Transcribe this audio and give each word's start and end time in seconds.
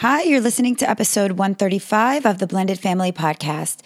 Hi, 0.00 0.22
you're 0.22 0.40
listening 0.40 0.76
to 0.76 0.88
episode 0.88 1.32
135 1.32 2.24
of 2.24 2.38
the 2.38 2.46
Blended 2.46 2.78
Family 2.78 3.12
Podcast. 3.12 3.82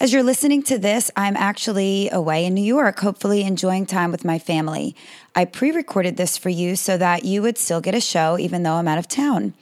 As 0.00 0.12
you're 0.12 0.24
listening 0.24 0.64
to 0.64 0.76
this, 0.76 1.08
I'm 1.14 1.36
actually 1.36 2.10
away 2.10 2.44
in 2.44 2.54
New 2.54 2.64
York, 2.64 2.98
hopefully 2.98 3.42
enjoying 3.42 3.86
time 3.86 4.10
with 4.10 4.24
my 4.24 4.40
family. 4.40 4.96
I 5.36 5.44
pre 5.44 5.70
recorded 5.70 6.16
this 6.16 6.36
for 6.36 6.48
you 6.48 6.74
so 6.74 6.98
that 6.98 7.24
you 7.24 7.42
would 7.42 7.58
still 7.58 7.80
get 7.80 7.94
a 7.94 8.00
show 8.00 8.36
even 8.40 8.64
though 8.64 8.72
I'm 8.72 8.88
out 8.88 8.98
of 8.98 9.06
town. 9.06 9.54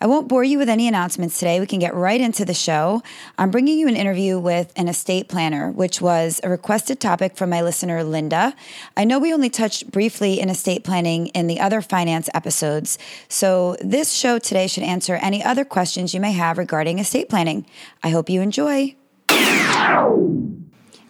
I 0.00 0.06
won't 0.06 0.28
bore 0.28 0.44
you 0.44 0.58
with 0.58 0.68
any 0.68 0.88
announcements 0.88 1.38
today. 1.38 1.60
We 1.60 1.66
can 1.66 1.78
get 1.78 1.94
right 1.94 2.20
into 2.20 2.44
the 2.44 2.54
show. 2.54 3.02
I'm 3.36 3.50
bringing 3.50 3.78
you 3.78 3.88
an 3.88 3.96
interview 3.96 4.38
with 4.38 4.72
an 4.76 4.88
estate 4.88 5.28
planner, 5.28 5.70
which 5.70 6.00
was 6.00 6.40
a 6.42 6.48
requested 6.48 7.00
topic 7.00 7.36
from 7.36 7.50
my 7.50 7.62
listener, 7.62 8.02
Linda. 8.04 8.54
I 8.96 9.04
know 9.04 9.18
we 9.18 9.32
only 9.32 9.50
touched 9.50 9.90
briefly 9.90 10.40
in 10.40 10.48
estate 10.48 10.84
planning 10.84 11.28
in 11.28 11.46
the 11.46 11.60
other 11.60 11.80
finance 11.80 12.28
episodes, 12.34 12.98
so 13.28 13.76
this 13.80 14.12
show 14.12 14.38
today 14.38 14.66
should 14.66 14.84
answer 14.84 15.16
any 15.16 15.42
other 15.42 15.64
questions 15.64 16.14
you 16.14 16.20
may 16.20 16.32
have 16.32 16.58
regarding 16.58 16.98
estate 16.98 17.28
planning. 17.28 17.66
I 18.02 18.10
hope 18.10 18.28
you 18.28 18.40
enjoy. 18.40 18.96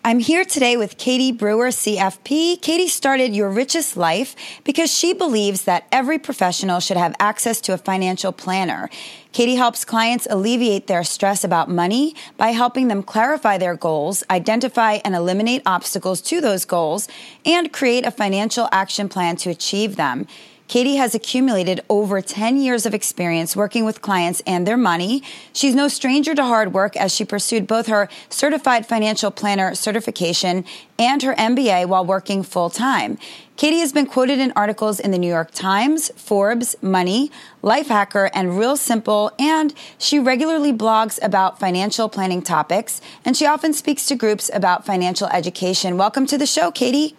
I'm 0.08 0.20
here 0.20 0.46
today 0.46 0.78
with 0.78 0.96
Katie 0.96 1.32
Brewer, 1.32 1.68
CFP. 1.68 2.62
Katie 2.62 2.88
started 2.88 3.36
Your 3.36 3.50
Richest 3.50 3.94
Life 3.94 4.34
because 4.64 4.90
she 4.90 5.12
believes 5.12 5.64
that 5.64 5.86
every 5.92 6.18
professional 6.18 6.80
should 6.80 6.96
have 6.96 7.14
access 7.20 7.60
to 7.60 7.74
a 7.74 7.76
financial 7.76 8.32
planner. 8.32 8.88
Katie 9.32 9.56
helps 9.56 9.84
clients 9.84 10.26
alleviate 10.30 10.86
their 10.86 11.04
stress 11.04 11.44
about 11.44 11.68
money 11.68 12.14
by 12.38 12.52
helping 12.52 12.88
them 12.88 13.02
clarify 13.02 13.58
their 13.58 13.76
goals, 13.76 14.24
identify 14.30 14.92
and 15.04 15.14
eliminate 15.14 15.60
obstacles 15.66 16.22
to 16.22 16.40
those 16.40 16.64
goals, 16.64 17.06
and 17.44 17.70
create 17.70 18.06
a 18.06 18.10
financial 18.10 18.66
action 18.72 19.10
plan 19.10 19.36
to 19.36 19.50
achieve 19.50 19.96
them. 19.96 20.26
Katie 20.68 20.96
has 20.96 21.14
accumulated 21.14 21.80
over 21.88 22.20
10 22.20 22.58
years 22.60 22.84
of 22.84 22.92
experience 22.92 23.56
working 23.56 23.86
with 23.86 24.02
clients 24.02 24.42
and 24.46 24.66
their 24.66 24.76
money. 24.76 25.22
She's 25.54 25.74
no 25.74 25.88
stranger 25.88 26.34
to 26.34 26.44
hard 26.44 26.74
work 26.74 26.94
as 26.94 27.12
she 27.14 27.24
pursued 27.24 27.66
both 27.66 27.86
her 27.86 28.06
certified 28.28 28.84
financial 28.84 29.30
planner 29.30 29.74
certification 29.74 30.66
and 30.98 31.22
her 31.22 31.34
MBA 31.36 31.86
while 31.86 32.04
working 32.04 32.42
full 32.42 32.68
time. 32.68 33.16
Katie 33.56 33.78
has 33.78 33.94
been 33.94 34.04
quoted 34.04 34.38
in 34.38 34.52
articles 34.54 35.00
in 35.00 35.10
the 35.10 35.18
New 35.18 35.28
York 35.28 35.52
Times, 35.52 36.10
Forbes, 36.16 36.76
Money, 36.82 37.32
Lifehacker, 37.62 38.28
and 38.34 38.58
Real 38.58 38.76
Simple, 38.76 39.32
and 39.38 39.72
she 39.96 40.18
regularly 40.18 40.72
blogs 40.72 41.18
about 41.22 41.58
financial 41.58 42.10
planning 42.10 42.42
topics, 42.42 43.00
and 43.24 43.36
she 43.36 43.46
often 43.46 43.72
speaks 43.72 44.04
to 44.06 44.14
groups 44.14 44.50
about 44.52 44.84
financial 44.84 45.28
education. 45.28 45.96
Welcome 45.96 46.26
to 46.26 46.36
the 46.36 46.46
show, 46.46 46.70
Katie. 46.70 47.16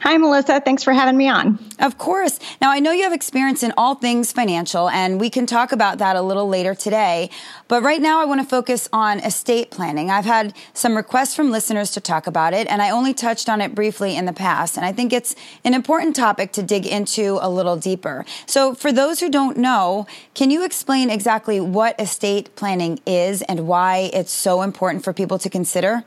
Hi, 0.00 0.16
Melissa. 0.16 0.60
Thanks 0.60 0.82
for 0.82 0.92
having 0.92 1.16
me 1.16 1.28
on. 1.28 1.58
Of 1.78 1.98
course. 1.98 2.40
Now, 2.62 2.70
I 2.70 2.78
know 2.78 2.92
you 2.92 3.02
have 3.02 3.12
experience 3.12 3.62
in 3.62 3.72
all 3.76 3.94
things 3.94 4.32
financial, 4.32 4.88
and 4.88 5.20
we 5.20 5.28
can 5.28 5.44
talk 5.44 5.70
about 5.70 5.98
that 5.98 6.16
a 6.16 6.22
little 6.22 6.48
later 6.48 6.74
today. 6.74 7.30
But 7.68 7.82
right 7.82 8.00
now, 8.00 8.20
I 8.20 8.24
want 8.24 8.40
to 8.40 8.46
focus 8.46 8.88
on 8.92 9.18
estate 9.20 9.70
planning. 9.70 10.10
I've 10.10 10.24
had 10.24 10.54
some 10.72 10.96
requests 10.96 11.34
from 11.34 11.50
listeners 11.50 11.90
to 11.90 12.00
talk 12.00 12.26
about 12.26 12.54
it, 12.54 12.66
and 12.68 12.80
I 12.80 12.90
only 12.90 13.12
touched 13.12 13.48
on 13.48 13.60
it 13.60 13.74
briefly 13.74 14.16
in 14.16 14.24
the 14.24 14.32
past. 14.32 14.76
And 14.76 14.86
I 14.86 14.92
think 14.92 15.12
it's 15.12 15.36
an 15.64 15.74
important 15.74 16.16
topic 16.16 16.52
to 16.52 16.62
dig 16.62 16.86
into 16.86 17.38
a 17.42 17.50
little 17.50 17.76
deeper. 17.76 18.24
So, 18.46 18.74
for 18.74 18.92
those 18.92 19.20
who 19.20 19.30
don't 19.30 19.58
know, 19.58 20.06
can 20.34 20.50
you 20.50 20.64
explain 20.64 21.10
exactly 21.10 21.60
what 21.60 22.00
estate 22.00 22.56
planning 22.56 22.98
is 23.06 23.42
and 23.42 23.68
why 23.68 24.10
it's 24.12 24.32
so 24.32 24.62
important 24.62 25.04
for 25.04 25.12
people 25.12 25.38
to 25.38 25.50
consider? 25.50 26.04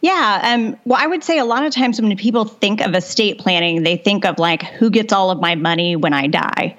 Yeah. 0.00 0.40
Um, 0.42 0.76
well, 0.84 0.98
I 1.00 1.06
would 1.06 1.24
say 1.24 1.38
a 1.38 1.44
lot 1.44 1.64
of 1.64 1.72
times 1.72 2.00
when 2.00 2.16
people 2.16 2.44
think 2.44 2.80
of 2.80 2.94
estate 2.94 3.38
planning, 3.38 3.82
they 3.82 3.96
think 3.96 4.24
of 4.24 4.38
like 4.38 4.62
who 4.62 4.90
gets 4.90 5.12
all 5.12 5.30
of 5.30 5.40
my 5.40 5.54
money 5.54 5.96
when 5.96 6.12
I 6.12 6.26
die. 6.26 6.76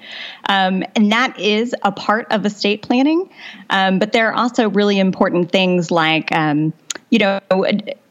Um, 0.48 0.84
and 0.96 1.12
that 1.12 1.38
is 1.38 1.74
a 1.82 1.92
part 1.92 2.26
of 2.30 2.46
estate 2.46 2.82
planning. 2.82 3.28
Um, 3.70 3.98
but 3.98 4.12
there 4.12 4.28
are 4.28 4.34
also 4.34 4.70
really 4.70 4.98
important 4.98 5.50
things 5.50 5.90
like, 5.90 6.32
um, 6.32 6.72
you 7.10 7.18
know, 7.18 7.40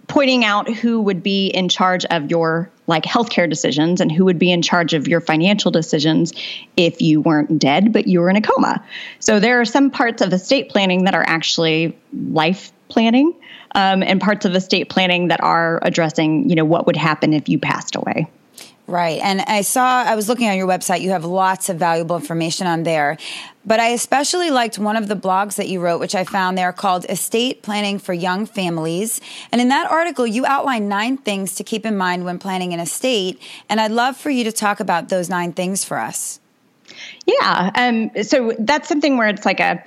pointing 0.07 0.45
out 0.45 0.73
who 0.73 1.01
would 1.01 1.21
be 1.21 1.47
in 1.47 1.69
charge 1.69 2.05
of 2.05 2.31
your 2.31 2.69
like 2.87 3.03
healthcare 3.03 3.49
decisions 3.49 3.99
and 3.99 4.11
who 4.11 4.23
would 4.25 4.39
be 4.39 4.51
in 4.51 4.61
charge 4.61 4.93
of 4.93 5.07
your 5.07 5.19
financial 5.19 5.71
decisions 5.71 6.31
if 6.77 7.01
you 7.01 7.19
weren't 7.19 7.59
dead 7.59 7.91
but 7.91 8.07
you 8.07 8.21
were 8.21 8.29
in 8.29 8.37
a 8.37 8.41
coma. 8.41 8.83
So 9.19 9.39
there 9.39 9.59
are 9.59 9.65
some 9.65 9.91
parts 9.91 10.21
of 10.21 10.31
estate 10.31 10.69
planning 10.69 11.03
that 11.03 11.13
are 11.13 11.25
actually 11.27 11.97
life 12.13 12.71
planning 12.87 13.33
um, 13.77 14.01
and 14.01 14.19
parts 14.19 14.43
of 14.43 14.55
estate 14.55 14.89
planning 14.89 15.27
that 15.27 15.41
are 15.41 15.79
addressing, 15.83 16.49
you 16.49 16.55
know, 16.55 16.65
what 16.65 16.88
would 16.88 16.97
happen 16.97 17.31
if 17.31 17.47
you 17.47 17.59
passed 17.59 17.95
away. 17.95 18.27
Right. 18.88 19.19
And 19.21 19.41
I 19.41 19.61
saw, 19.61 20.03
I 20.03 20.15
was 20.15 20.29
looking 20.29 20.47
on 20.47 20.57
your 20.57 20.67
website, 20.67 21.01
you 21.01 21.11
have 21.11 21.25
lots 21.25 21.69
of 21.69 21.77
valuable 21.77 22.16
information 22.16 22.67
on 22.67 22.83
there. 22.83 23.17
But 23.66 23.81
I 23.81 23.89
especially 23.89 24.49
liked 24.49 24.79
one 24.79 24.95
of 24.95 25.09
the 25.09 25.16
blogs 25.16 25.57
that 25.57 25.67
you 25.67 25.81
wrote, 25.81 25.99
which 25.99 26.16
I 26.16 26.23
found 26.23 26.57
there 26.57 26.71
called 26.71 27.05
Estate 27.09 27.61
Planning 27.61 27.99
for 27.99 28.13
Young 28.13 28.45
Families. 28.45 29.19
And 29.51 29.59
in 29.59 29.67
that 29.69 29.91
article, 29.91 30.25
you 30.25 30.45
outline 30.45 30.87
nine 30.87 31.17
things 31.17 31.55
to 31.55 31.66
keep 31.66 31.85
in 31.85 31.97
mind 31.97 32.23
when 32.25 32.39
planning 32.39 32.73
an 32.73 32.79
estate. 32.79 33.41
And 33.69 33.79
I'd 33.79 33.91
love 33.91 34.17
for 34.17 34.29
you 34.29 34.45
to 34.45 34.53
talk 34.53 34.79
about 34.79 35.09
those 35.09 35.29
nine 35.29 35.51
things 35.51 35.83
for 35.83 35.99
us. 35.99 36.39
Yeah. 37.27 37.71
Um, 37.75 38.23
so 38.23 38.55
that's 38.57 38.87
something 38.87 39.17
where 39.17 39.27
it's 39.27 39.45
like 39.45 39.59
a, 39.59 39.83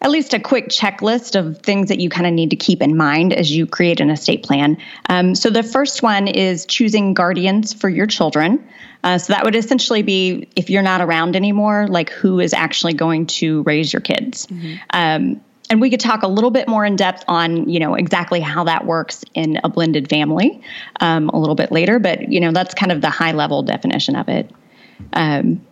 at 0.00 0.10
least 0.10 0.34
a 0.34 0.40
quick 0.40 0.68
checklist 0.68 1.38
of 1.38 1.62
things 1.62 1.88
that 1.88 1.98
you 1.98 2.10
kind 2.10 2.26
of 2.26 2.32
need 2.32 2.50
to 2.50 2.56
keep 2.56 2.82
in 2.82 2.96
mind 2.96 3.32
as 3.32 3.50
you 3.50 3.66
create 3.66 4.00
an 4.00 4.10
estate 4.10 4.42
plan. 4.42 4.76
Um, 5.08 5.34
so 5.34 5.48
the 5.48 5.62
first 5.62 6.02
one 6.02 6.28
is 6.28 6.66
choosing 6.66 7.14
guardians 7.14 7.72
for 7.72 7.88
your 7.88 8.06
children. 8.06 8.68
Uh, 9.02 9.18
so 9.18 9.32
that 9.32 9.44
would 9.44 9.54
essentially 9.54 10.02
be 10.02 10.48
if 10.56 10.68
you're 10.68 10.82
not 10.82 11.00
around 11.00 11.36
anymore, 11.36 11.86
like 11.88 12.10
who 12.10 12.38
is 12.38 12.52
actually 12.52 12.94
going 12.94 13.26
to 13.26 13.62
raise 13.62 13.92
your 13.92 14.00
kids. 14.00 14.46
Mm-hmm. 14.46 14.74
Um, 14.90 15.40
and 15.70 15.80
we 15.80 15.88
could 15.90 16.00
talk 16.00 16.22
a 16.22 16.28
little 16.28 16.50
bit 16.50 16.68
more 16.68 16.84
in 16.84 16.96
depth 16.96 17.24
on 17.26 17.68
you 17.68 17.80
know 17.80 17.94
exactly 17.94 18.40
how 18.40 18.64
that 18.64 18.84
works 18.84 19.24
in 19.34 19.58
a 19.64 19.68
blended 19.68 20.10
family 20.10 20.60
um, 21.00 21.30
a 21.30 21.38
little 21.38 21.54
bit 21.54 21.72
later 21.72 21.98
but 21.98 22.30
you 22.30 22.40
know 22.40 22.52
that's 22.52 22.74
kind 22.74 22.92
of 22.92 23.00
the 23.00 23.10
high 23.10 23.32
level 23.32 23.62
definition 23.62 24.14
of 24.14 24.28
it 24.28 24.50
um, 25.14 25.64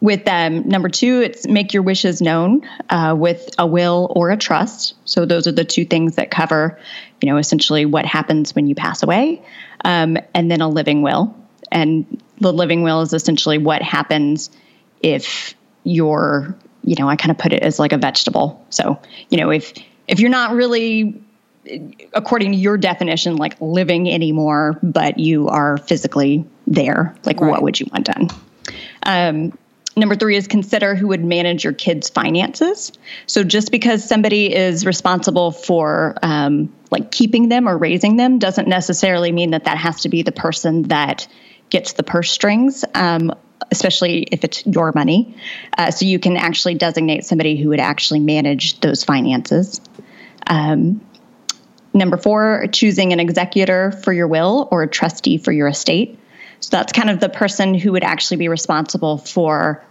with 0.00 0.28
um, 0.28 0.68
number 0.68 0.88
two, 0.88 1.22
it's 1.22 1.46
make 1.46 1.74
your 1.74 1.82
wishes 1.82 2.22
known 2.22 2.62
uh, 2.88 3.14
with 3.18 3.50
a 3.58 3.66
will 3.66 4.12
or 4.14 4.30
a 4.30 4.36
trust. 4.36 4.94
So 5.04 5.26
those 5.26 5.46
are 5.46 5.52
the 5.52 5.64
two 5.64 5.84
things 5.84 6.16
that 6.16 6.30
cover, 6.30 6.78
you 7.20 7.28
know, 7.30 7.36
essentially 7.36 7.84
what 7.84 8.06
happens 8.06 8.54
when 8.54 8.66
you 8.68 8.74
pass 8.74 9.02
away, 9.02 9.42
um, 9.84 10.16
and 10.34 10.50
then 10.50 10.60
a 10.60 10.68
living 10.68 11.02
will. 11.02 11.36
And 11.70 12.22
the 12.38 12.52
living 12.52 12.82
will 12.82 13.02
is 13.02 13.12
essentially 13.12 13.58
what 13.58 13.82
happens 13.82 14.50
if 15.02 15.54
you're, 15.84 16.56
you 16.82 16.94
know, 16.98 17.08
I 17.08 17.16
kind 17.16 17.30
of 17.30 17.38
put 17.38 17.52
it 17.52 17.62
as 17.62 17.78
like 17.78 17.92
a 17.92 17.98
vegetable. 17.98 18.64
So 18.70 19.00
you 19.30 19.38
know, 19.38 19.50
if 19.50 19.72
if 20.06 20.20
you're 20.20 20.30
not 20.30 20.52
really 20.52 21.20
according 22.14 22.52
to 22.52 22.56
your 22.56 22.78
definition, 22.78 23.36
like 23.36 23.60
living 23.60 24.08
anymore, 24.08 24.78
but 24.82 25.18
you 25.18 25.48
are 25.48 25.76
physically 25.76 26.46
there, 26.66 27.14
like 27.24 27.40
right. 27.40 27.50
what 27.50 27.62
would 27.62 27.78
you 27.78 27.86
want 27.92 28.06
done? 28.06 28.28
Um, 29.02 29.58
Number 29.98 30.14
three 30.14 30.36
is 30.36 30.46
consider 30.46 30.94
who 30.94 31.08
would 31.08 31.24
manage 31.24 31.64
your 31.64 31.72
kids' 31.72 32.08
finances. 32.08 32.92
So 33.26 33.42
just 33.42 33.72
because 33.72 34.04
somebody 34.04 34.54
is 34.54 34.86
responsible 34.86 35.50
for 35.50 36.16
um, 36.22 36.72
like 36.90 37.10
keeping 37.10 37.48
them 37.48 37.68
or 37.68 37.76
raising 37.76 38.16
them 38.16 38.38
doesn't 38.38 38.68
necessarily 38.68 39.32
mean 39.32 39.50
that 39.50 39.64
that 39.64 39.76
has 39.76 40.02
to 40.02 40.08
be 40.08 40.22
the 40.22 40.32
person 40.32 40.84
that 40.84 41.26
gets 41.68 41.94
the 41.94 42.04
purse 42.04 42.30
strings. 42.30 42.84
Um, 42.94 43.32
especially 43.70 44.22
if 44.22 44.44
it's 44.44 44.64
your 44.66 44.92
money. 44.92 45.36
Uh, 45.76 45.90
so 45.90 46.06
you 46.06 46.18
can 46.18 46.36
actually 46.36 46.74
designate 46.74 47.24
somebody 47.24 47.56
who 47.56 47.70
would 47.70 47.80
actually 47.80 48.20
manage 48.20 48.80
those 48.80 49.04
finances. 49.04 49.80
Um, 50.46 51.04
number 51.92 52.16
four, 52.16 52.66
choosing 52.72 53.12
an 53.12 53.20
executor 53.20 53.92
for 53.92 54.12
your 54.12 54.28
will 54.28 54.68
or 54.70 54.84
a 54.84 54.88
trustee 54.88 55.38
for 55.38 55.52
your 55.52 55.68
estate. 55.68 56.18
So 56.60 56.70
that's 56.70 56.92
kind 56.92 57.10
of 57.10 57.20
the 57.20 57.28
person 57.28 57.74
who 57.74 57.92
would 57.92 58.04
actually 58.04 58.38
be 58.38 58.48
responsible 58.48 59.18
for 59.18 59.84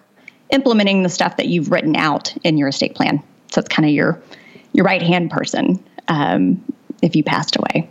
implementing 0.49 1.03
the 1.03 1.09
stuff 1.09 1.37
that 1.37 1.47
you've 1.47 1.71
written 1.71 1.95
out 1.95 2.35
in 2.43 2.57
your 2.57 2.69
estate 2.69 2.95
plan. 2.95 3.21
So 3.51 3.59
it's 3.59 3.69
kind 3.69 3.85
of 3.85 3.93
your 3.93 4.21
your 4.73 4.85
right 4.85 5.01
hand 5.01 5.31
person 5.31 5.83
um, 6.07 6.63
if 7.01 7.15
you 7.15 7.23
passed 7.23 7.57
away. 7.57 7.89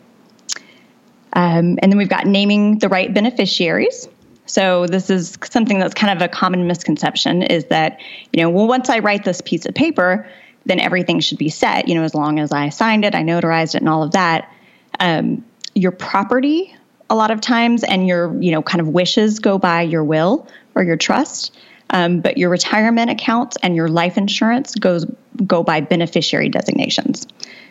Um, 1.32 1.78
and 1.82 1.92
then 1.92 1.98
we've 1.98 2.08
got 2.08 2.26
naming 2.26 2.78
the 2.78 2.88
right 2.88 3.12
beneficiaries. 3.12 4.08
So 4.46 4.86
this 4.86 5.10
is 5.10 5.36
something 5.50 5.78
that's 5.78 5.94
kind 5.94 6.16
of 6.16 6.24
a 6.24 6.28
common 6.28 6.66
misconception 6.66 7.42
is 7.42 7.66
that, 7.66 8.00
you 8.32 8.42
know, 8.42 8.50
well, 8.50 8.68
once 8.68 8.88
I 8.88 9.00
write 9.00 9.24
this 9.24 9.40
piece 9.40 9.66
of 9.66 9.74
paper, 9.74 10.28
then 10.64 10.80
everything 10.80 11.20
should 11.20 11.38
be 11.38 11.48
set, 11.48 11.88
you 11.88 11.94
know, 11.94 12.04
as 12.04 12.14
long 12.14 12.38
as 12.38 12.52
I 12.52 12.68
signed 12.70 13.04
it, 13.04 13.14
I 13.14 13.22
notarized 13.22 13.74
it 13.74 13.82
and 13.82 13.88
all 13.88 14.02
of 14.02 14.12
that. 14.12 14.52
Um, 14.98 15.44
your 15.74 15.92
property 15.92 16.74
a 17.10 17.14
lot 17.14 17.30
of 17.30 17.40
times 17.40 17.84
and 17.84 18.06
your, 18.06 18.40
you 18.40 18.50
know, 18.52 18.62
kind 18.62 18.80
of 18.80 18.88
wishes 18.88 19.40
go 19.40 19.58
by 19.58 19.82
your 19.82 20.04
will 20.04 20.48
or 20.74 20.82
your 20.82 20.96
trust. 20.96 21.56
Um, 21.90 22.20
but 22.20 22.36
your 22.36 22.50
retirement 22.50 23.10
accounts 23.10 23.56
and 23.62 23.76
your 23.76 23.88
life 23.88 24.18
insurance 24.18 24.74
goes 24.74 25.06
go 25.46 25.62
by 25.62 25.80
beneficiary 25.80 26.48
designations. 26.48 27.26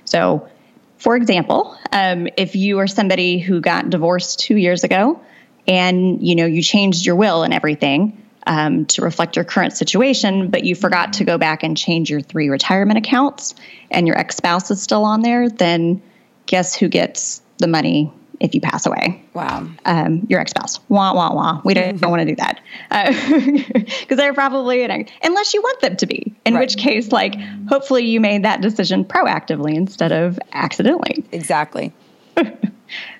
So, 0.05 0.47
for 0.97 1.15
example, 1.15 1.77
um, 1.91 2.27
if 2.37 2.55
you 2.55 2.79
are 2.79 2.87
somebody 2.87 3.39
who 3.39 3.59
got 3.59 3.89
divorced 3.89 4.39
two 4.39 4.55
years 4.55 4.83
ago, 4.83 5.19
and 5.67 6.25
you 6.25 6.35
know 6.35 6.45
you 6.45 6.61
changed 6.61 7.05
your 7.05 7.15
will 7.15 7.43
and 7.43 7.53
everything 7.53 8.21
um, 8.47 8.85
to 8.85 9.01
reflect 9.01 9.35
your 9.35 9.45
current 9.45 9.73
situation, 9.73 10.49
but 10.49 10.63
you 10.63 10.75
forgot 10.75 11.13
to 11.13 11.25
go 11.25 11.37
back 11.37 11.63
and 11.63 11.75
change 11.75 12.09
your 12.09 12.21
three 12.21 12.49
retirement 12.49 12.97
accounts, 12.97 13.55
and 13.91 14.07
your 14.07 14.17
ex 14.17 14.37
spouse 14.37 14.71
is 14.71 14.81
still 14.81 15.03
on 15.03 15.21
there, 15.21 15.49
then 15.49 16.01
guess 16.45 16.75
who 16.75 16.87
gets 16.87 17.41
the 17.57 17.67
money 17.67 18.11
if 18.39 18.53
you 18.53 18.61
pass 18.61 18.85
away? 18.85 19.23
Wow. 19.33 19.67
Um, 19.85 20.25
your 20.29 20.39
ex 20.39 20.51
spouse. 20.51 20.79
Wah, 20.89 21.13
wah, 21.13 21.33
wah. 21.33 21.61
We 21.63 21.73
don't, 21.73 21.97
don't 22.01 22.11
want 22.11 22.21
to 22.21 22.25
do 22.25 22.35
that. 22.35 22.61
Because 22.89 24.11
uh, 24.11 24.15
they're 24.15 24.33
probably, 24.33 24.83
an, 24.83 25.07
unless 25.23 25.53
you 25.53 25.61
want 25.61 25.81
them 25.81 25.97
to 25.97 26.05
be, 26.05 26.35
in 26.45 26.53
right. 26.53 26.61
which 26.61 26.77
case, 26.77 27.11
like, 27.11 27.35
hopefully 27.69 28.05
you 28.05 28.19
made 28.19 28.43
that 28.43 28.61
decision 28.61 29.05
proactively 29.05 29.75
instead 29.75 30.11
of 30.11 30.39
accidentally. 30.53 31.25
Exactly. 31.31 31.93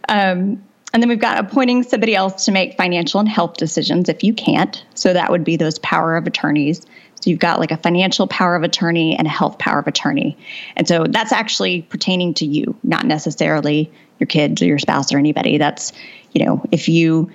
um, 0.09 0.63
and 0.95 1.03
then 1.03 1.09
we've 1.09 1.19
got 1.19 1.38
appointing 1.39 1.83
somebody 1.83 2.15
else 2.15 2.45
to 2.45 2.53
make 2.53 2.77
financial 2.77 3.19
and 3.19 3.27
health 3.27 3.57
decisions 3.57 4.07
if 4.07 4.23
you 4.23 4.33
can't. 4.33 4.81
So 4.94 5.12
that 5.12 5.29
would 5.29 5.44
be 5.44 5.57
those 5.57 5.77
power 5.79 6.15
of 6.15 6.25
attorneys. 6.25 6.85
So 7.21 7.29
you've 7.29 7.39
got 7.39 7.59
like 7.59 7.71
a 7.71 7.77
financial 7.77 8.27
power 8.27 8.56
of 8.56 8.63
attorney 8.63 9.17
and 9.17 9.25
a 9.25 9.29
health 9.29 9.57
power 9.57 9.79
of 9.79 9.88
attorney. 9.88 10.38
And 10.75 10.88
so 10.88 11.06
that's 11.07 11.31
actually 11.31 11.81
pertaining 11.81 12.35
to 12.35 12.45
you, 12.45 12.75
not 12.83 13.06
necessarily 13.06 13.91
your 14.19 14.27
kids 14.27 14.62
or 14.62 14.65
your 14.65 14.79
spouse 14.79 15.13
or 15.13 15.17
anybody. 15.17 15.57
That's, 15.57 15.91
you 16.33 16.45
know, 16.45 16.63
if 16.71 16.88
you 16.88 17.31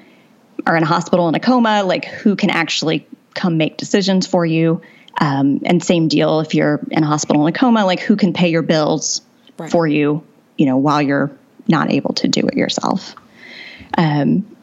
are 0.67 0.77
in 0.77 0.83
a 0.83 0.87
hospital 0.87 1.29
in 1.29 1.35
a 1.35 1.41
coma, 1.41 1.83
like 1.83 2.05
who 2.05 2.37
can 2.37 2.51
actually 2.51 3.07
come 3.35 3.57
make 3.57 3.77
decisions 3.77 4.27
for 4.27 4.47
you? 4.47 4.83
Um, 5.21 5.63
and 5.65 5.83
same 5.83 6.09
deal 6.09 6.41
if 6.41 6.55
you're 6.55 6.81
in 6.91 7.03
a 7.03 7.07
hospital 7.07 7.47
in 7.47 7.55
a 7.55 7.59
coma, 7.59 7.85
like 7.85 8.01
who 8.01 8.17
can 8.17 8.33
pay 8.33 8.51
your 8.51 8.63
bills 8.63 9.23
right. 9.59 9.71
for 9.71 9.87
you, 9.87 10.23
you 10.57 10.67
know, 10.67 10.77
while 10.77 11.03
you're 11.03 11.31
not 11.69 11.91
able 11.91 12.15
to 12.15 12.29
do 12.29 12.47
it 12.47 12.55
yourself. 12.55 13.15
Um, 13.97 14.57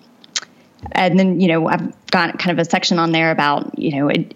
and 0.91 1.19
then, 1.19 1.41
you 1.41 1.47
know, 1.47 1.67
I've 1.67 2.07
got 2.07 2.39
kind 2.39 2.57
of 2.57 2.65
a 2.65 2.69
section 2.69 2.97
on 2.99 3.11
there 3.11 3.31
about, 3.31 3.77
you 3.77 3.97
know, 3.97 4.07
it, 4.09 4.35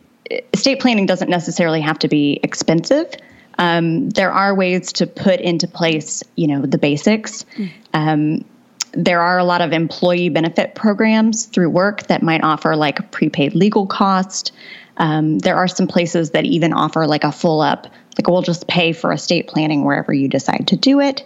estate 0.54 0.80
planning 0.80 1.06
doesn't 1.06 1.30
necessarily 1.30 1.82
have 1.82 2.00
to 2.00 2.08
be 2.08 2.40
expensive. 2.44 3.14
Um, 3.58 4.10
there 4.10 4.32
are 4.32 4.56
ways 4.56 4.94
to 4.94 5.08
put 5.08 5.40
into 5.40 5.68
place, 5.68 6.24
you 6.36 6.48
know, 6.48 6.62
the 6.62 6.78
basics. 6.78 7.46
Mm. 7.56 7.72
Um, 7.94 8.46
there 8.94 9.22
are 9.22 9.38
a 9.38 9.44
lot 9.44 9.62
of 9.62 9.72
employee 9.72 10.30
benefit 10.30 10.76
programs 10.76 11.46
through 11.46 11.70
work 11.70 12.08
that 12.08 12.22
might 12.24 12.44
offer 12.44 12.76
like 12.76 13.12
prepaid 13.12 13.56
legal 13.56 13.86
cost. 13.86 14.52
Um, 14.98 15.40
there 15.40 15.56
are 15.56 15.68
some 15.68 15.88
places 15.88 16.32
that 16.32 16.46
even 16.46 16.74
offer 16.74 17.08
like 17.08 17.24
a 17.24 17.32
full 17.32 17.62
up, 17.62 17.88
like 18.18 18.28
we'll 18.28 18.42
just 18.42 18.68
pay 18.68 18.92
for 18.94 19.12
estate 19.12 19.48
planning 19.48 19.86
wherever 19.86 20.14
you 20.14 20.28
decide 20.28 20.68
to 20.68 20.76
do 20.76 21.00
it. 21.00 21.26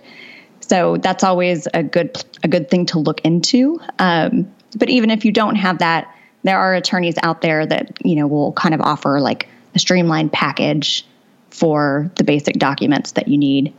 So 0.60 0.98
that's 0.98 1.24
always 1.24 1.68
a 1.74 1.84
good 1.84 2.24
a 2.44 2.48
good 2.48 2.70
thing 2.70 2.86
to 2.88 3.00
look 3.00 3.22
into. 3.22 3.80
Um, 4.00 4.52
but 4.78 4.90
even 4.90 5.10
if 5.10 5.26
you 5.26 5.32
don't 5.32 5.56
have 5.56 5.80
that, 5.80 6.15
there 6.46 6.60
are 6.60 6.76
attorneys 6.76 7.16
out 7.24 7.42
there 7.42 7.66
that 7.66 7.98
you 8.06 8.16
know 8.16 8.28
will 8.28 8.54
kind 8.54 8.74
of 8.74 8.82
offer 8.82 9.20
like 9.20 9.50
a 9.74 9.80
streamlined 9.80 10.32
package 10.32 11.06
for 11.50 12.12
the 12.16 12.24
basic 12.24 12.58
documents 12.58 13.14
that 13.14 13.28
you 13.28 13.38
need 13.38 13.74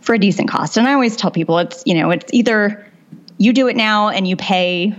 for 0.00 0.14
a 0.14 0.18
decent 0.18 0.48
cost. 0.48 0.76
And 0.76 0.86
I 0.86 0.92
always 0.92 1.16
tell 1.16 1.30
people 1.30 1.58
it's 1.58 1.82
you 1.86 1.94
know 1.94 2.10
it's 2.10 2.32
either 2.32 2.86
you 3.38 3.52
do 3.52 3.68
it 3.68 3.76
now 3.76 4.10
and 4.10 4.28
you 4.28 4.36
pay 4.36 4.94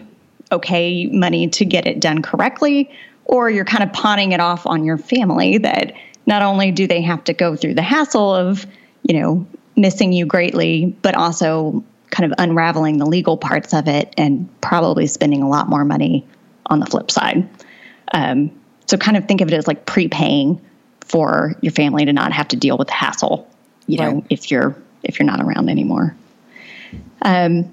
okay 0.51 1.06
money 1.07 1.47
to 1.47 1.63
get 1.63 1.88
it 1.88 2.00
done 2.00 2.21
correctly, 2.21 2.91
or 3.25 3.50
you're 3.50 3.65
kind 3.65 3.83
of 3.83 3.94
pawning 3.94 4.31
it 4.31 4.39
off 4.39 4.65
on 4.65 4.83
your 4.83 4.97
family 4.97 5.59
that 5.59 5.94
not 6.25 6.41
only 6.41 6.71
do 6.71 6.88
they 6.88 7.01
have 7.01 7.24
to 7.25 7.33
go 7.33 7.56
through 7.56 7.75
the 7.75 7.81
hassle 7.83 8.33
of 8.33 8.65
you 9.03 9.19
know 9.19 9.45
missing 9.75 10.12
you 10.12 10.25
greatly, 10.25 10.97
but 11.03 11.13
also 11.15 11.83
kind 12.09 12.29
of 12.29 12.35
unraveling 12.39 12.97
the 12.97 13.06
legal 13.06 13.38
parts 13.38 13.74
of 13.74 13.88
it 13.88 14.13
and 14.17 14.50
probably 14.59 15.07
spending 15.07 15.44
a 15.44 15.47
lot 15.47 15.69
more 15.69 15.85
money 15.85 16.25
on 16.71 16.79
the 16.79 16.85
flip 16.85 17.12
side. 17.12 17.47
Um, 18.12 18.59
so 18.88 18.97
kind 18.97 19.18
of 19.18 19.27
think 19.27 19.41
of 19.41 19.50
it 19.50 19.53
as 19.53 19.68
like 19.68 19.85
prepaying 19.85 20.62
for 21.01 21.56
your 21.62 21.71
family 21.71 22.06
to 22.06 22.13
not 22.13 22.31
have 22.31 22.47
to 22.50 22.56
deal 22.56 22.77
with 22.77 22.88
the 22.88 22.94
hassle, 22.94 23.47
you 23.85 24.00
right. 24.00 24.13
know, 24.13 24.25
if 24.29 24.50
you're 24.50 24.75
if 25.03 25.19
you're 25.19 25.27
not 25.27 25.41
around 25.41 25.69
anymore. 25.69 26.15
Um, 27.21 27.71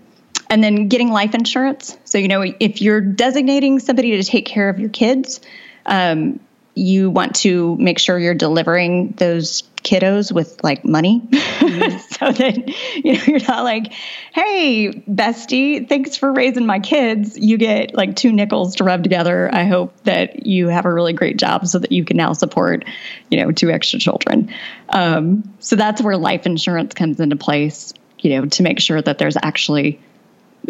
and 0.51 0.65
then 0.65 0.89
getting 0.89 1.11
life 1.11 1.35
insurance. 1.35 1.97
So 2.05 2.19
you 2.19 2.29
know, 2.29 2.43
if 2.43 2.83
you're 2.83 3.01
designating 3.01 3.79
somebody 3.79 4.17
to 4.17 4.23
take 4.23 4.47
care 4.47 4.69
of 4.69 4.79
your 4.79 4.91
kids, 4.91 5.41
um, 5.87 6.41
you 6.75 7.11
want 7.11 7.37
to 7.37 7.77
make 7.77 7.99
sure 7.99 8.19
you're 8.19 8.35
delivering 8.35 9.13
those 9.13 9.63
kiddos 9.83 10.33
with 10.33 10.63
like 10.63 10.85
money. 10.85 11.23
Mm-hmm. 11.59 11.99
so 12.13 12.33
that 12.33 12.69
you 13.05 13.13
know 13.13 13.23
you're 13.27 13.47
not 13.47 13.65
like 13.65 13.93
hey 14.33 14.91
bestie 15.11 15.89
thanks 15.89 16.17
for 16.17 16.33
raising 16.33 16.67
my 16.67 16.79
kids. 16.79 17.37
You 17.37 17.59
get 17.59 17.95
like 17.95 18.17
two 18.17 18.33
nickels 18.33 18.77
to 18.77 18.85
rub 18.85 19.03
together. 19.03 19.51
I 19.53 19.65
hope 19.65 19.95
that 20.05 20.47
you 20.47 20.69
have 20.69 20.85
a 20.87 20.93
really 20.93 21.13
great 21.13 21.37
job 21.37 21.67
so 21.67 21.79
that 21.79 21.93
you 21.93 22.05
can 22.05 22.17
now 22.17 22.33
support 22.33 22.85
you 23.31 23.39
know 23.39 23.53
two 23.53 23.71
extra 23.71 23.99
children. 23.99 24.55
Um, 24.89 25.53
so 25.59 25.77
that's 25.77 26.01
where 26.01 26.17
life 26.17 26.47
insurance 26.47 26.95
comes 26.95 27.21
into 27.21 27.37
place 27.37 27.93
you 28.21 28.37
know 28.37 28.47
to 28.47 28.63
make 28.63 28.81
sure 28.81 29.01
that 29.03 29.19
there's 29.19 29.37
actually 29.37 30.01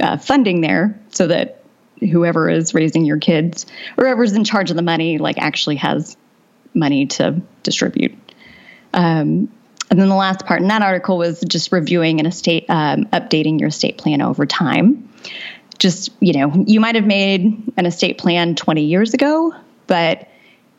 uh, 0.01 0.17
funding 0.17 0.61
there 0.61 0.99
so 1.11 1.27
that 1.27 1.63
whoever 2.01 2.49
is 2.49 2.75
raising 2.75 3.05
your 3.05 3.19
kids 3.19 3.67
or 3.97 4.05
whoever's 4.05 4.33
in 4.33 4.45
charge 4.45 4.71
of 4.71 4.77
the 4.77 4.83
money 4.83 5.19
like 5.19 5.39
actually 5.39 5.77
has 5.77 6.17
money 6.75 7.07
to 7.07 7.41
distribute 7.63 8.17
um, 8.93 9.49
and 9.91 9.99
then 9.99 10.09
the 10.09 10.15
last 10.15 10.45
part 10.45 10.61
in 10.61 10.69
that 10.69 10.83
article 10.83 11.19
was 11.19 11.41
just 11.41 11.73
reviewing 11.73 12.21
an 12.21 12.27
estate, 12.27 12.67
um, 12.69 13.07
updating 13.07 13.59
your 13.59 13.69
estate 13.69 13.97
plan 13.99 14.21
over 14.21 14.45
time. 14.45 15.09
Just, 15.79 16.11
you 16.21 16.33
know, 16.35 16.65
you 16.67 16.81
might 16.81 16.95
have 16.95 17.07
made 17.07 17.73
an 17.77 17.87
estate 17.87 18.19
plan 18.19 18.55
20 18.55 18.85
years 18.85 19.15
ago, 19.15 19.55
but 19.87 20.29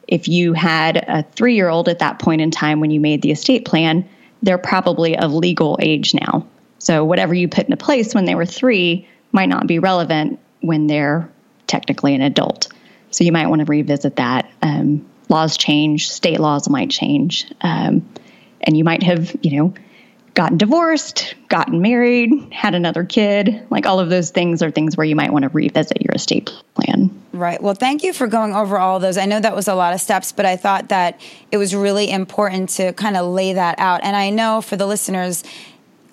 if 0.07 0.27
you 0.27 0.53
had 0.53 0.97
a 0.97 1.23
three 1.23 1.56
year 1.56 1.69
old 1.69 1.88
at 1.89 2.00
that 2.00 2.19
point 2.19 2.41
in 2.41 2.51
time 2.51 2.80
when 2.80 2.92
you 2.92 2.99
made 2.99 3.21
the 3.21 3.31
estate 3.31 3.66
plan, 3.66 4.07
they're 4.42 4.57
probably 4.57 5.18
of 5.18 5.33
legal 5.33 5.78
age 5.81 6.13
now. 6.13 6.45
So 6.80 7.04
whatever 7.04 7.33
you 7.33 7.47
put 7.47 7.66
into 7.66 7.78
place 7.78 8.13
when 8.13 8.25
they 8.25 8.35
were 8.35 8.45
three 8.45 9.07
might 9.31 9.49
not 9.49 9.68
be 9.68 9.80
relevant 9.80 10.39
when 10.61 10.87
they're 10.87 11.30
technically 11.68 12.16
an 12.16 12.21
adult. 12.21 12.68
So 13.11 13.23
you 13.23 13.31
might 13.31 13.47
want 13.47 13.59
to 13.59 13.66
revisit 13.66 14.18
that. 14.18 14.51
Um, 14.61 15.08
laws 15.30 15.57
change, 15.57 16.09
state 16.09 16.40
laws 16.40 16.69
might 16.69 16.90
change, 16.90 17.52
um, 17.62 18.07
and 18.62 18.78
you 18.78 18.83
might 18.83 19.04
have, 19.04 19.36
you 19.42 19.57
know, 19.57 19.74
gotten 20.33 20.57
divorced, 20.57 21.36
gotten 21.50 21.81
married, 21.81 22.31
had 22.52 22.76
another 22.76 23.04
kid. 23.04 23.66
Like 23.69 23.86
all 23.86 24.00
of 24.00 24.09
those 24.09 24.31
things 24.31 24.62
are 24.62 24.71
things 24.71 24.95
where 24.95 25.06
you 25.06 25.16
might 25.16 25.33
want 25.33 25.44
to 25.44 25.50
revisit 25.50 26.02
your 26.02 26.14
estate 26.16 26.52
plan. 26.76 27.09
Right. 27.33 27.62
Well, 27.62 27.74
thank 27.74 28.04
you 28.04 28.14
for 28.14 28.28
going 28.28 28.54
over 28.56 28.78
all 28.78 29.00
those. 29.00 29.18
I 29.18 29.26
know 29.26 29.40
that 29.40 29.56
was 29.56 29.68
a 29.68 29.76
lot 29.76 29.94
of 29.94 30.02
steps, 30.02 30.31
but 30.31 30.45
I 30.45 30.56
thought 30.56 30.90
that 30.90 31.19
it 31.52 31.57
was 31.57 31.76
really 31.76 32.09
important 32.09 32.69
to 32.71 32.94
kind 32.94 33.18
of 33.18 33.28
lay 33.28 33.54
that 33.54 33.80
out. 33.80 34.02
And 34.04 34.16
I 34.16 34.30
know 34.30 34.62
for 34.62 34.78
the 34.78 34.88
listeners, 34.88 35.44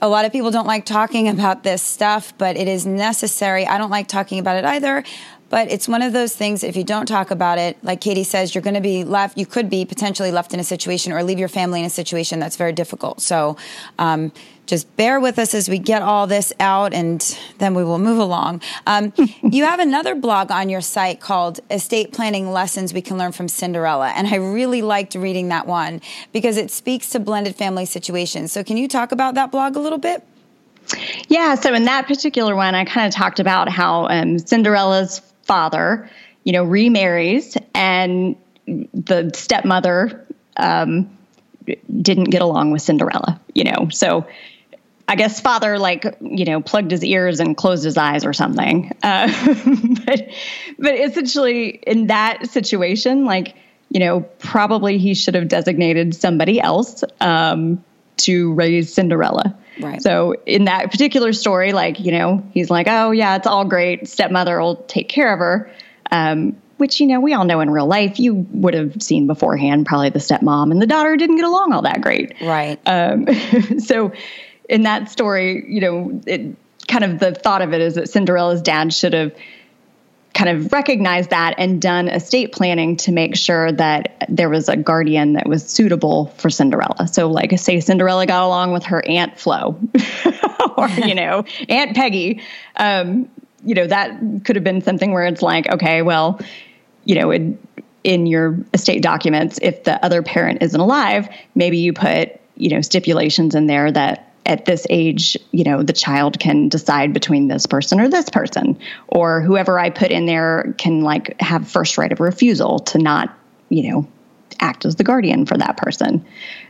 a 0.01 0.09
lot 0.09 0.25
of 0.25 0.33
people 0.33 0.51
don't 0.51 0.67
like 0.67 0.85
talking 0.85 1.29
about 1.37 1.63
this 1.63 1.83
stuff, 1.83 2.37
but 2.37 2.57
it 2.57 2.69
is 2.69 2.87
necessary. 2.87 3.67
I 3.67 3.79
don't 3.79 3.91
like 3.91 4.09
talking 4.09 4.39
about 4.39 4.57
it 4.57 4.65
either. 4.65 5.05
But 5.49 5.71
it's 5.71 5.87
one 5.87 6.03
of 6.03 6.13
those 6.13 6.35
things, 6.35 6.65
if 6.65 6.77
you 6.77 6.83
don't 6.83 7.07
talk 7.07 7.31
about 7.31 7.59
it, 7.59 7.77
like 7.83 8.01
Katie 8.01 8.25
says, 8.25 8.55
you're 8.55 8.63
going 8.63 8.75
to 8.75 8.81
be 8.81 9.05
left, 9.05 9.39
you 9.39 9.47
could 9.47 9.71
be 9.71 9.85
potentially 9.85 10.33
left 10.33 10.53
in 10.53 10.59
a 10.61 10.65
situation 10.65 11.13
or 11.13 11.23
leave 11.23 11.39
your 11.39 11.49
family 11.49 11.81
in 11.81 11.87
a 11.87 11.91
situation 11.91 12.41
that's 12.41 12.57
very 12.57 12.73
difficult. 12.73 13.21
So 13.21 13.57
um, 13.99 14.33
just 14.67 14.95
bear 14.97 15.21
with 15.21 15.39
us 15.39 15.55
as 15.55 15.69
we 15.69 15.79
get 15.79 16.03
all 16.03 16.27
this 16.27 16.53
out 16.59 16.93
and 16.93 17.39
then 17.59 17.75
we 17.75 17.85
will 17.85 18.01
move 18.01 18.19
along. 18.19 18.61
Um, 18.87 19.13
you 19.43 19.65
have 19.65 19.79
another 19.79 20.17
blog 20.17 20.51
on 20.51 20.69
your 20.69 20.81
site 20.81 21.21
called 21.21 21.61
Estate 21.71 22.13
Planning 22.13 22.51
Lessons 22.51 22.93
We 22.93 23.01
Can 23.01 23.17
Learn 23.17 23.31
from 23.31 23.47
Cinderella. 23.47 24.09
And 24.09 24.27
I 24.27 24.37
really 24.37 24.83
liked 24.83 25.15
reading 25.15 25.49
that 25.49 25.69
one 25.69 26.01
because 26.33 26.57
it 26.57 26.73
speaks 26.73 27.11
to 27.11 27.21
blended 27.21 27.55
family 27.55 27.87
situations. 27.87 28.51
So 28.51 28.65
can 28.65 28.77
you 28.77 28.89
talk 28.89 29.13
about 29.13 29.35
that 29.35 29.53
blog 29.53 29.77
a 29.77 29.81
little 29.81 29.99
bit? 29.99 30.25
Yeah, 31.29 31.55
so 31.57 31.75
in 31.75 31.85
that 31.85 32.07
particular 32.07 32.55
one, 32.55 32.75
I 32.75 32.85
kind 32.85 33.07
of 33.07 33.15
talked 33.15 33.41
about 33.41 33.69
how 33.69 34.07
um, 34.07 34.39
Cinderella's 34.39 35.21
father, 35.47 36.11
you 36.45 36.53
know, 36.53 36.65
remarries 36.65 37.57
and 37.75 38.37
the 38.67 39.31
stepmother 39.35 40.27
um, 40.57 41.17
didn't 42.01 42.31
get 42.31 42.43
along 42.43 42.73
with 42.73 42.83
Cinderella, 42.83 43.41
you 43.55 43.65
know. 43.65 43.89
So 43.91 44.27
I 45.09 45.15
guess 45.15 45.41
father 45.41 45.79
like 45.79 46.17
you 46.21 46.45
know 46.45 46.61
plugged 46.61 46.91
his 46.91 47.05
ears 47.05 47.39
and 47.41 47.57
closed 47.57 47.85
his 47.85 47.97
eyes 47.97 48.25
or 48.25 48.33
something. 48.33 48.93
Uh, 49.03 49.29
but 50.05 50.29
but 50.79 50.95
essentially 50.95 51.69
in 51.69 52.09
that 52.09 52.49
situation, 52.51 53.25
like 53.25 53.55
you 53.89 54.01
know 54.01 54.21
probably 54.21 54.99
he 54.99 55.15
should 55.15 55.35
have 55.35 55.49
designated 55.49 56.15
somebody 56.15 56.61
else 56.61 57.05
um, 57.21 57.85
to 58.19 58.53
raise 58.55 58.93
Cinderella. 58.93 59.57
Right. 59.81 60.03
So 60.03 60.35
in 60.47 60.65
that 60.65 60.91
particular 60.91 61.33
story, 61.33 61.73
like 61.73 62.01
you 62.01 62.13
know 62.13 62.45
he's 62.53 62.71
like, 62.71 62.87
oh 62.89 63.11
yeah, 63.11 63.37
it's 63.37 63.47
all 63.47 63.65
great. 63.65 64.09
Stepmother 64.09 64.61
will 64.61 64.77
take 64.77 65.09
care 65.09 65.33
of 65.33 65.39
her. 65.39 65.71
Um, 66.11 66.57
which 66.77 67.01
you 67.01 67.07
know 67.07 67.21
we 67.21 67.33
all 67.33 67.45
know 67.45 67.61
in 67.61 67.71
real 67.71 67.87
life 67.87 68.21
you 68.21 68.35
would 68.35 68.75
have 68.75 69.03
seen 69.03 69.27
beforehand 69.27 69.87
probably 69.87 70.11
the 70.11 70.19
stepmom 70.19 70.71
and 70.71 70.81
the 70.81 70.87
daughter 70.87 71.17
didn't 71.17 71.37
get 71.37 71.47
along 71.47 71.73
all 71.73 71.83
that 71.83 72.03
great 72.03 72.35
right 72.43 72.79
um, 72.87 73.27
so 73.79 74.13
in 74.69 74.83
that 74.83 75.11
story, 75.11 75.65
you 75.69 75.81
know, 75.81 76.21
it 76.27 76.57
kind 76.89 77.05
of 77.05 77.19
the 77.19 77.33
thought 77.33 77.63
of 77.63 77.73
it 77.73 77.81
is 77.81 77.95
that 77.95 78.09
Cinderella's 78.09 78.63
dad 78.63 78.93
should 78.93 79.13
have 79.13 79.35
kind 80.37 80.51
of 80.51 80.71
recognized 80.71 81.31
that 81.31 81.55
and 81.57 81.81
done 81.81 82.09
estate 82.09 82.53
planning 82.53 82.95
to 82.95 83.11
make 83.11 83.35
sure 83.35 83.73
that 83.73 84.27
there 84.29 84.51
was 84.51 84.69
a 84.69 84.77
guardian 84.77 85.33
that 85.33 85.49
was 85.49 85.67
suitable 85.67 86.27
for 86.37 86.51
Cinderella. 86.51 87.09
So, 87.09 87.29
like, 87.29 87.59
say 87.59 87.81
Cinderella 87.81 88.27
got 88.27 88.45
along 88.45 88.73
with 88.73 88.85
her 88.85 89.03
Aunt 89.09 89.39
Flo 89.41 89.81
or, 90.77 90.89
you 90.89 91.15
know, 91.15 91.45
Aunt 91.71 91.97
Peggy. 91.97 92.43
Um, 92.77 93.31
you 93.65 93.75
know, 93.75 93.87
that 93.87 94.21
could 94.45 94.57
have 94.57 94.65
been 94.65 94.83
something 94.83 95.11
where 95.13 95.25
it's 95.25 95.41
like, 95.41 95.71
okay, 95.71 96.03
well, 96.03 96.39
you 97.05 97.15
know, 97.15 97.31
in, 97.31 97.59
in 98.05 98.27
your 98.27 98.59
estate 98.75 99.03
documents, 99.03 99.59
if 99.63 99.85
the 99.85 100.05
other 100.05 100.23
parent 100.23 100.63
isn't 100.63 100.79
alive, 100.79 101.31
maybe 101.55 101.79
you 101.79 101.95
put, 101.95 102.39
you 102.57 102.69
know, 102.69 102.83
stipulations 102.83 103.55
in 103.55 103.67
there 103.69 103.91
that 103.91 104.35
at 104.47 104.65
this 104.65 104.87
age, 104.89 105.37
you 105.51 105.65
know, 105.65 105.83
the 105.83 105.93
child 105.93 106.39
can 106.39 106.69
decide 106.69 107.13
between 107.13 107.49
this 107.49 107.67
person 107.67 108.01
or 108.01 108.09
this 108.09 108.31
person, 108.31 108.79
or 109.09 109.41
whoever 109.41 109.79
I 109.79 109.91
put 109.91 110.11
in 110.11 110.27
there 110.27 110.75
can 110.79 111.03
like 111.03 111.39
have 111.41 111.69
first 111.69 111.99
right 111.99 112.11
of 112.11 112.21
refusal 112.21 112.79
to 112.81 112.99
not, 112.99 113.37
you 113.69 113.91
know, 113.91 114.09
act 114.61 114.87
as 114.87 114.97
the 114.97 115.05
guardian 115.05 115.47
for 115.47 115.59
that 115.59 115.77
person. 115.77 116.25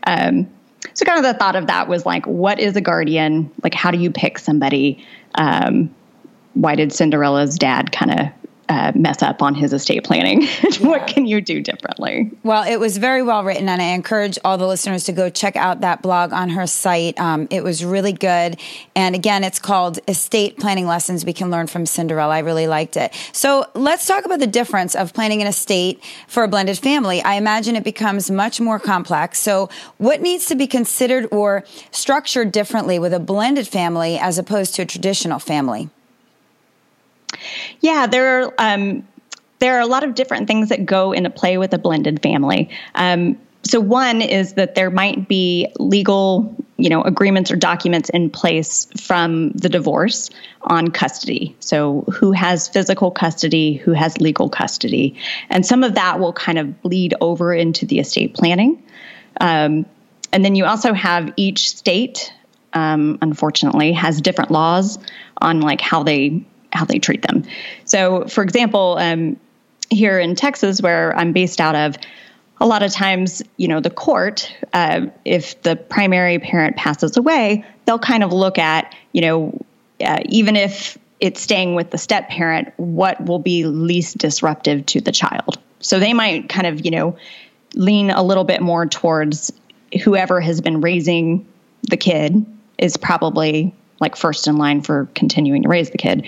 Um, 0.04 0.48
so 0.94 1.04
kind 1.04 1.18
of 1.18 1.24
the 1.24 1.38
thought 1.38 1.56
of 1.56 1.66
that 1.66 1.88
was 1.88 2.06
like, 2.06 2.26
what 2.26 2.58
is 2.58 2.76
a 2.76 2.80
guardian? 2.80 3.50
Like, 3.62 3.74
how 3.74 3.90
do 3.90 3.98
you 3.98 4.10
pick 4.10 4.38
somebody? 4.38 5.04
Um, 5.34 5.94
why 6.54 6.74
did 6.74 6.92
Cinderella's 6.92 7.56
dad 7.58 7.92
kind 7.92 8.20
of 8.20 8.26
uh, 8.68 8.92
mess 8.94 9.22
up 9.22 9.42
on 9.42 9.54
his 9.54 9.72
estate 9.72 10.04
planning. 10.04 10.46
Yeah. 10.66 10.88
what 10.88 11.06
can 11.06 11.26
you 11.26 11.40
do 11.40 11.60
differently? 11.60 12.30
Well, 12.42 12.64
it 12.64 12.78
was 12.80 12.96
very 12.98 13.22
well 13.22 13.44
written, 13.44 13.68
and 13.68 13.80
I 13.80 13.86
encourage 13.86 14.38
all 14.44 14.58
the 14.58 14.66
listeners 14.66 15.04
to 15.04 15.12
go 15.12 15.30
check 15.30 15.54
out 15.54 15.82
that 15.82 16.02
blog 16.02 16.32
on 16.32 16.48
her 16.50 16.66
site. 16.66 17.18
Um, 17.20 17.46
it 17.50 17.62
was 17.62 17.84
really 17.84 18.12
good. 18.12 18.58
And 18.94 19.14
again, 19.14 19.44
it's 19.44 19.58
called 19.58 19.98
Estate 20.08 20.58
Planning 20.58 20.86
Lessons 20.86 21.24
We 21.24 21.32
Can 21.32 21.50
Learn 21.50 21.66
from 21.66 21.86
Cinderella. 21.86 22.34
I 22.34 22.38
really 22.40 22.66
liked 22.66 22.96
it. 22.96 23.14
So 23.32 23.66
let's 23.74 24.06
talk 24.06 24.24
about 24.24 24.40
the 24.40 24.46
difference 24.46 24.94
of 24.94 25.12
planning 25.14 25.40
an 25.40 25.46
estate 25.48 26.02
for 26.26 26.42
a 26.42 26.48
blended 26.48 26.78
family. 26.78 27.22
I 27.22 27.34
imagine 27.34 27.76
it 27.76 27.84
becomes 27.84 28.30
much 28.30 28.60
more 28.60 28.78
complex. 28.78 29.38
So, 29.38 29.68
what 29.98 30.20
needs 30.20 30.46
to 30.46 30.54
be 30.54 30.66
considered 30.66 31.28
or 31.30 31.64
structured 31.90 32.52
differently 32.52 32.98
with 32.98 33.12
a 33.14 33.20
blended 33.20 33.68
family 33.68 34.18
as 34.18 34.38
opposed 34.38 34.74
to 34.76 34.82
a 34.82 34.86
traditional 34.86 35.38
family? 35.38 35.90
Yeah, 37.86 38.08
there 38.08 38.42
are 38.42 38.54
um, 38.58 39.06
there 39.60 39.76
are 39.76 39.80
a 39.80 39.86
lot 39.86 40.02
of 40.02 40.16
different 40.16 40.48
things 40.48 40.70
that 40.70 40.84
go 40.86 41.12
into 41.12 41.30
play 41.30 41.56
with 41.56 41.72
a 41.72 41.78
blended 41.78 42.20
family. 42.20 42.68
Um, 42.96 43.38
so 43.62 43.78
one 43.78 44.22
is 44.22 44.54
that 44.54 44.74
there 44.74 44.90
might 44.90 45.28
be 45.28 45.68
legal, 45.78 46.52
you 46.78 46.90
know, 46.90 47.02
agreements 47.02 47.52
or 47.52 47.56
documents 47.56 48.08
in 48.10 48.28
place 48.28 48.88
from 49.00 49.52
the 49.52 49.68
divorce 49.68 50.30
on 50.62 50.88
custody. 50.90 51.54
So 51.60 52.02
who 52.12 52.32
has 52.32 52.66
physical 52.66 53.12
custody, 53.12 53.74
who 53.74 53.92
has 53.92 54.20
legal 54.20 54.48
custody, 54.48 55.14
and 55.48 55.64
some 55.64 55.84
of 55.84 55.94
that 55.94 56.18
will 56.18 56.32
kind 56.32 56.58
of 56.58 56.82
bleed 56.82 57.14
over 57.20 57.54
into 57.54 57.86
the 57.86 58.00
estate 58.00 58.34
planning. 58.34 58.82
Um, 59.40 59.86
and 60.32 60.44
then 60.44 60.56
you 60.56 60.64
also 60.64 60.92
have 60.92 61.32
each 61.36 61.68
state, 61.68 62.32
um, 62.72 63.18
unfortunately, 63.22 63.92
has 63.92 64.20
different 64.20 64.50
laws 64.50 64.98
on 65.40 65.60
like 65.60 65.80
how 65.80 66.02
they 66.02 66.44
how 66.76 66.84
they 66.84 66.98
treat 66.98 67.22
them. 67.22 67.44
So, 67.84 68.26
for 68.26 68.42
example, 68.42 68.96
um, 68.98 69.36
here 69.90 70.18
in 70.18 70.34
Texas, 70.34 70.80
where 70.80 71.16
I'm 71.16 71.32
based 71.32 71.60
out 71.60 71.74
of, 71.74 71.96
a 72.58 72.66
lot 72.66 72.82
of 72.82 72.90
times, 72.90 73.42
you 73.56 73.68
know, 73.68 73.80
the 73.80 73.90
court, 73.90 74.50
uh, 74.72 75.06
if 75.24 75.60
the 75.62 75.76
primary 75.76 76.38
parent 76.38 76.76
passes 76.76 77.16
away, 77.16 77.64
they'll 77.84 77.98
kind 77.98 78.22
of 78.22 78.32
look 78.32 78.58
at, 78.58 78.94
you 79.12 79.20
know, 79.20 79.64
uh, 80.00 80.20
even 80.26 80.56
if 80.56 80.96
it's 81.20 81.40
staying 81.40 81.74
with 81.74 81.90
the 81.90 81.98
step 81.98 82.28
parent, 82.28 82.72
what 82.76 83.22
will 83.24 83.38
be 83.38 83.64
least 83.64 84.18
disruptive 84.18 84.86
to 84.86 85.00
the 85.00 85.12
child. 85.12 85.58
So 85.80 85.98
they 85.98 86.14
might 86.14 86.48
kind 86.48 86.66
of, 86.66 86.84
you 86.84 86.90
know, 86.90 87.16
lean 87.74 88.10
a 88.10 88.22
little 88.22 88.44
bit 88.44 88.62
more 88.62 88.86
towards 88.86 89.52
whoever 90.02 90.40
has 90.40 90.60
been 90.60 90.80
raising 90.80 91.46
the 91.82 91.96
kid 91.96 92.44
is 92.78 92.96
probably 92.96 93.74
like 94.00 94.16
first 94.16 94.46
in 94.46 94.56
line 94.56 94.82
for 94.82 95.08
continuing 95.14 95.62
to 95.62 95.68
raise 95.68 95.90
the 95.90 95.98
kid 95.98 96.26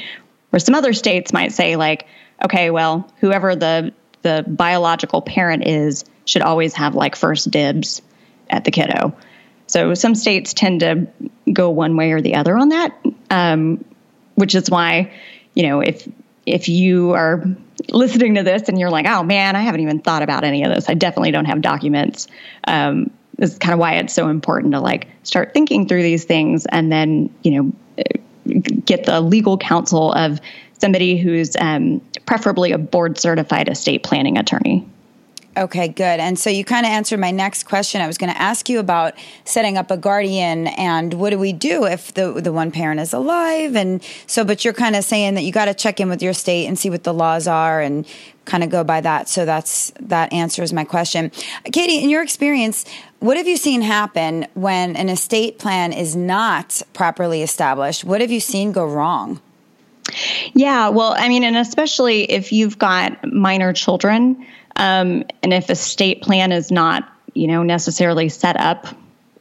where 0.51 0.61
some 0.61 0.75
other 0.75 0.93
states 0.93 1.33
might 1.33 1.53
say, 1.53 1.77
like, 1.77 2.07
okay, 2.45 2.71
well, 2.71 3.11
whoever 3.21 3.57
the 3.57 3.93
the 4.23 4.45
biological 4.47 5.23
parent 5.23 5.67
is 5.67 6.05
should 6.25 6.43
always 6.43 6.75
have 6.75 6.95
like 6.95 7.15
first 7.15 7.51
dibs 7.51 8.03
at 8.51 8.65
the 8.65 8.71
kiddo. 8.71 9.15
So 9.67 9.95
some 9.95 10.15
states 10.15 10.55
tend 10.55 10.81
to 10.81 11.07
go 11.53 11.71
one 11.71 11.97
way 11.97 12.13
or 12.13 12.21
the 12.21 12.35
other 12.35 12.57
on 12.57 12.71
that, 12.71 12.99
um, 13.31 13.85
which 14.35 14.55
is 14.55 14.71
why, 14.71 15.13
you 15.55 15.65
know, 15.65 15.81
if 15.81 16.09
if 16.47 16.69
you 16.69 17.13
are 17.13 17.45
listening 17.91 18.35
to 18.35 18.43
this 18.43 18.69
and 18.69 18.79
you're 18.79 18.91
like, 18.91 19.07
oh 19.07 19.23
man, 19.23 19.55
I 19.55 19.61
haven't 19.61 19.81
even 19.81 20.01
thought 20.01 20.23
about 20.23 20.45
any 20.45 20.65
of 20.65 20.75
this. 20.75 20.89
I 20.89 20.95
definitely 20.95 21.31
don't 21.31 21.45
have 21.45 21.61
documents. 21.61 22.27
Um, 22.65 23.11
this 23.37 23.53
is 23.53 23.59
kind 23.59 23.73
of 23.73 23.79
why 23.79 23.95
it's 23.95 24.15
so 24.15 24.29
important 24.29 24.73
to 24.73 24.81
like 24.81 25.07
start 25.23 25.55
thinking 25.55 25.87
through 25.87 26.03
these 26.03 26.25
things 26.25 26.67
and 26.67 26.91
then, 26.91 27.33
you 27.43 27.51
know, 27.63 27.73
get 28.85 29.05
the 29.05 29.21
legal 29.21 29.59
counsel 29.59 30.13
of 30.13 30.41
somebody 30.81 31.17
who's 31.17 31.57
um, 31.61 32.01
preferably 32.27 32.73
a 32.73 32.79
board 32.79 33.19
certified 33.19 33.69
estate 33.69 34.03
planning 34.03 34.39
attorney. 34.39 34.87
Okay, 35.59 35.89
good. 35.89 36.21
And 36.21 36.39
so 36.39 36.51
you 36.51 36.65
kind 36.65 36.87
of 36.87 36.93
answered 36.93 37.19
my 37.19 37.33
next 37.33 37.65
question. 37.65 38.01
I 38.01 38.07
was 38.07 38.17
going 38.17 38.33
to 38.33 38.41
ask 38.41 38.69
you 38.69 38.79
about 38.79 39.15
setting 39.45 39.77
up 39.77 39.91
a 39.91 39.97
guardian 39.97 40.69
and 40.69 41.15
what 41.15 41.31
do 41.31 41.39
we 41.39 41.53
do 41.53 41.85
if 41.85 42.15
the 42.15 42.33
the 42.41 42.53
one 42.53 42.71
parent 42.71 43.01
is 43.01 43.13
alive 43.13 43.75
and 43.75 44.01
so 44.29 44.45
but 44.45 44.65
you're 44.65 44.75
kind 44.75 44.95
of 44.95 45.03
saying 45.03 45.35
that 45.35 45.43
you 45.43 45.51
got 45.51 45.65
to 45.65 45.75
check 45.75 45.99
in 45.99 46.09
with 46.09 46.23
your 46.23 46.33
state 46.33 46.67
and 46.67 46.79
see 46.79 46.91
what 46.91 47.03
the 47.03 47.13
laws 47.13 47.49
are 47.49 47.81
and 47.81 48.07
kind 48.45 48.63
of 48.63 48.71
go 48.71 48.85
by 48.85 49.01
that. 49.01 49.29
So 49.29 49.45
that's 49.45 49.93
that 50.01 50.33
answers 50.33 50.73
my 50.73 50.85
question. 50.85 51.33
Katie, 51.73 51.99
in 51.99 52.09
your 52.09 52.23
experience, 52.23 52.85
what 53.19 53.37
have 53.37 53.49
you 53.49 53.57
seen 53.57 53.83
happen 53.83 54.47
when 54.55 54.95
an 54.95 55.09
estate 55.09 55.59
plan 55.59 55.93
is 55.93 56.15
not 56.15 56.83
properly 56.93 57.43
established? 57.43 58.05
What 58.05 58.21
have 58.21 58.31
you 58.31 58.41
seen 58.41 58.71
go 58.71 58.87
wrong? 58.87 59.41
Yeah, 60.55 60.89
well, 60.89 61.15
I 61.19 61.29
mean, 61.29 61.45
and 61.45 61.57
especially 61.57 62.31
if 62.31 62.53
you've 62.53 62.79
got 62.79 63.31
minor 63.31 63.73
children, 63.73 64.47
um, 64.79 65.25
and 65.43 65.53
if 65.53 65.69
a 65.69 65.75
state 65.75 66.23
plan 66.23 66.53
is 66.53 66.71
not, 66.71 67.13
you 67.35 67.47
know, 67.47 67.63
necessarily 67.63 68.29
set 68.29 68.57
up 68.57 68.87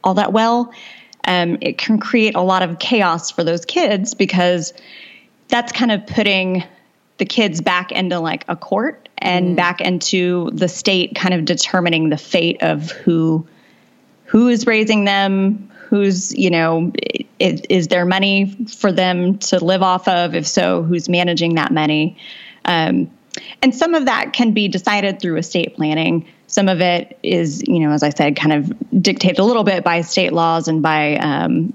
all 0.04 0.14
that 0.14 0.32
well, 0.32 0.72
um, 1.24 1.58
it 1.60 1.78
can 1.78 1.98
create 1.98 2.34
a 2.34 2.40
lot 2.40 2.62
of 2.62 2.78
chaos 2.78 3.30
for 3.30 3.44
those 3.44 3.64
kids 3.64 4.14
because 4.14 4.72
that's 5.48 5.72
kind 5.72 5.92
of 5.92 6.06
putting 6.06 6.64
the 7.18 7.24
kids 7.24 7.60
back 7.60 7.92
into 7.92 8.18
like 8.20 8.44
a 8.48 8.56
court 8.56 9.08
and 9.18 9.50
mm. 9.52 9.56
back 9.56 9.80
into 9.80 10.50
the 10.52 10.68
state 10.68 11.14
kind 11.14 11.34
of 11.34 11.44
determining 11.44 12.10
the 12.10 12.16
fate 12.16 12.62
of 12.62 12.90
who 12.90 13.46
who 14.24 14.48
is 14.48 14.66
raising 14.66 15.04
them 15.04 15.70
who's 15.88 16.32
you 16.34 16.50
know 16.50 16.92
is, 17.40 17.60
is 17.68 17.88
there 17.88 18.04
money 18.04 18.56
for 18.68 18.92
them 18.92 19.36
to 19.38 19.62
live 19.64 19.82
off 19.82 20.06
of 20.06 20.34
if 20.34 20.46
so 20.46 20.82
who's 20.84 21.08
managing 21.08 21.56
that 21.56 21.72
money 21.72 22.16
um, 22.66 23.10
and 23.62 23.74
some 23.74 23.94
of 23.94 24.06
that 24.06 24.32
can 24.32 24.52
be 24.52 24.68
decided 24.68 25.20
through 25.20 25.36
estate 25.36 25.74
planning 25.76 26.26
some 26.46 26.68
of 26.68 26.80
it 26.80 27.18
is 27.22 27.62
you 27.66 27.80
know 27.80 27.90
as 27.92 28.02
i 28.02 28.10
said 28.10 28.36
kind 28.36 28.52
of 28.52 29.02
dictated 29.02 29.38
a 29.38 29.44
little 29.44 29.64
bit 29.64 29.84
by 29.84 30.00
state 30.00 30.32
laws 30.32 30.68
and 30.68 30.82
by 30.82 31.16
um, 31.16 31.72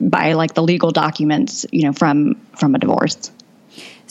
by 0.00 0.32
like 0.32 0.54
the 0.54 0.62
legal 0.62 0.90
documents 0.90 1.66
you 1.72 1.84
know 1.84 1.92
from 1.92 2.34
from 2.56 2.74
a 2.74 2.78
divorce 2.78 3.30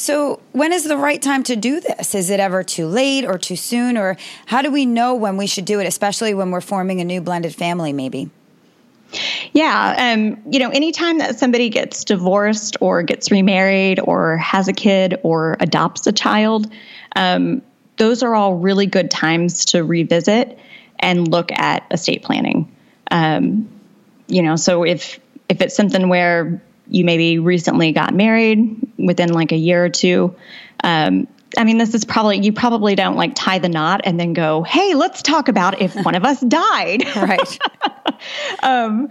so, 0.02 0.40
when 0.52 0.74
is 0.74 0.86
the 0.86 0.98
right 0.98 1.22
time 1.22 1.44
to 1.44 1.56
do 1.56 1.80
this? 1.80 2.16
Is 2.16 2.32
it 2.32 2.40
ever 2.40 2.64
too 2.64 2.88
late 2.88 3.24
or 3.24 3.38
too 3.38 3.56
soon? 3.56 3.98
Or 3.98 4.18
how 4.48 4.64
do 4.64 4.72
we 4.72 4.88
know 4.88 5.14
when 5.14 5.38
we 5.38 5.46
should 5.46 5.66
do 5.66 5.80
it, 5.80 5.86
especially 5.86 6.34
when 6.34 6.50
we're 6.50 6.60
forming 6.60 7.02
a 7.02 7.04
new 7.04 7.22
blended 7.22 7.54
family, 7.54 7.94
maybe? 7.94 8.32
Yeah, 9.54 10.14
um, 10.14 10.42
you 10.52 10.60
know, 10.60 10.70
anytime 10.70 11.18
that 11.18 11.38
somebody 11.38 11.70
gets 11.70 12.04
divorced 12.04 12.78
or 12.80 13.04
gets 13.04 13.32
remarried 13.32 14.00
or 14.00 14.38
has 14.38 14.68
a 14.68 14.74
kid 14.74 15.20
or 15.24 15.58
adopts 15.60 16.08
a 16.08 16.12
child, 16.12 16.72
um, 17.16 17.62
those 17.98 18.24
are 18.24 18.34
all 18.34 18.56
really 18.56 18.86
good 18.86 19.12
times 19.12 19.66
to 19.66 19.84
revisit 19.84 20.58
and 21.00 21.28
look 21.28 21.52
at 21.52 21.86
estate 21.92 22.24
planning. 22.24 22.76
Um, 23.10 23.70
you 24.28 24.42
know, 24.42 24.56
so 24.56 24.84
if 24.84 25.20
if 25.50 25.62
it's 25.62 25.76
something 25.76 26.08
where 26.08 26.62
you 26.88 27.04
maybe 27.04 27.40
recently 27.40 27.92
got 27.92 28.14
married 28.14 28.94
within 28.98 29.34
like 29.34 29.52
a 29.52 29.58
year 29.58 29.84
or 29.84 29.90
two, 29.90 30.36
um, 30.84 31.28
I 31.58 31.64
mean, 31.64 31.78
this 31.78 31.94
is 31.94 32.06
probably, 32.06 32.40
you 32.40 32.54
probably 32.54 32.96
don't 32.96 33.16
like 33.16 33.34
tie 33.36 33.60
the 33.60 33.70
knot 33.70 34.02
and 34.04 34.20
then 34.20 34.34
go, 34.34 34.64
hey, 34.64 34.94
let's 34.94 35.22
talk 35.22 35.48
about 35.48 35.82
if 35.82 35.96
one 35.96 36.16
of 36.16 36.24
us 36.24 36.40
died. 36.48 37.04
Right. 37.16 37.60
um, 38.64 39.10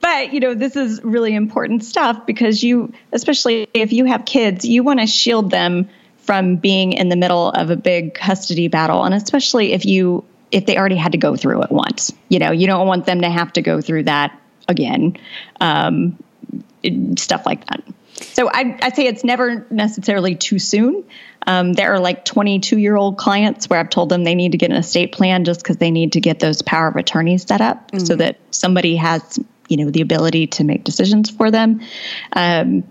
but, 0.00 0.32
you 0.32 0.40
know, 0.40 0.54
this 0.54 0.74
is 0.74 1.02
really 1.04 1.34
important 1.34 1.84
stuff 1.84 2.26
because 2.26 2.62
you, 2.62 2.92
especially 3.12 3.68
if 3.72 3.92
you 3.92 4.04
have 4.06 4.24
kids, 4.24 4.64
you 4.64 4.82
want 4.82 5.00
to 5.00 5.06
shield 5.06 5.50
them 5.50 5.88
from 6.18 6.56
being 6.56 6.92
in 6.92 7.08
the 7.08 7.16
middle 7.16 7.50
of 7.50 7.70
a 7.70 7.76
big 7.76 8.14
custody 8.14 8.68
battle. 8.68 9.04
And 9.04 9.14
especially 9.14 9.72
if 9.72 9.84
you, 9.84 10.24
if 10.50 10.66
they 10.66 10.76
already 10.76 10.96
had 10.96 11.12
to 11.12 11.18
go 11.18 11.36
through 11.36 11.62
it 11.62 11.70
once, 11.70 12.12
you 12.28 12.38
know, 12.38 12.52
you 12.52 12.66
don't 12.66 12.86
want 12.86 13.06
them 13.06 13.20
to 13.20 13.30
have 13.30 13.52
to 13.54 13.62
go 13.62 13.80
through 13.80 14.04
that 14.04 14.38
again. 14.68 15.16
Um, 15.60 16.18
stuff 17.16 17.46
like 17.46 17.66
that. 17.66 17.82
So 18.14 18.48
I, 18.48 18.78
I 18.82 18.90
say 18.90 19.06
it's 19.06 19.24
never 19.24 19.66
necessarily 19.70 20.34
too 20.34 20.58
soon. 20.58 21.04
Um, 21.46 21.72
there 21.72 21.92
are 21.94 21.98
like 21.98 22.24
22 22.24 22.78
year 22.78 22.96
old 22.96 23.18
clients 23.18 23.68
where 23.68 23.80
I've 23.80 23.90
told 23.90 24.08
them 24.08 24.24
they 24.24 24.34
need 24.34 24.52
to 24.52 24.58
get 24.58 24.70
an 24.70 24.76
estate 24.76 25.12
plan 25.12 25.44
just 25.44 25.62
because 25.62 25.76
they 25.78 25.90
need 25.90 26.12
to 26.12 26.20
get 26.20 26.38
those 26.38 26.62
power 26.62 26.88
of 26.88 26.96
attorneys 26.96 27.44
set 27.44 27.60
up 27.60 27.90
mm-hmm. 27.90 28.04
so 28.04 28.16
that 28.16 28.38
somebody 28.50 28.96
has, 28.96 29.38
you 29.68 29.76
know, 29.78 29.90
the 29.90 30.02
ability 30.02 30.48
to 30.48 30.64
make 30.64 30.84
decisions 30.84 31.30
for 31.30 31.50
them. 31.50 31.80
Um, 32.32 32.84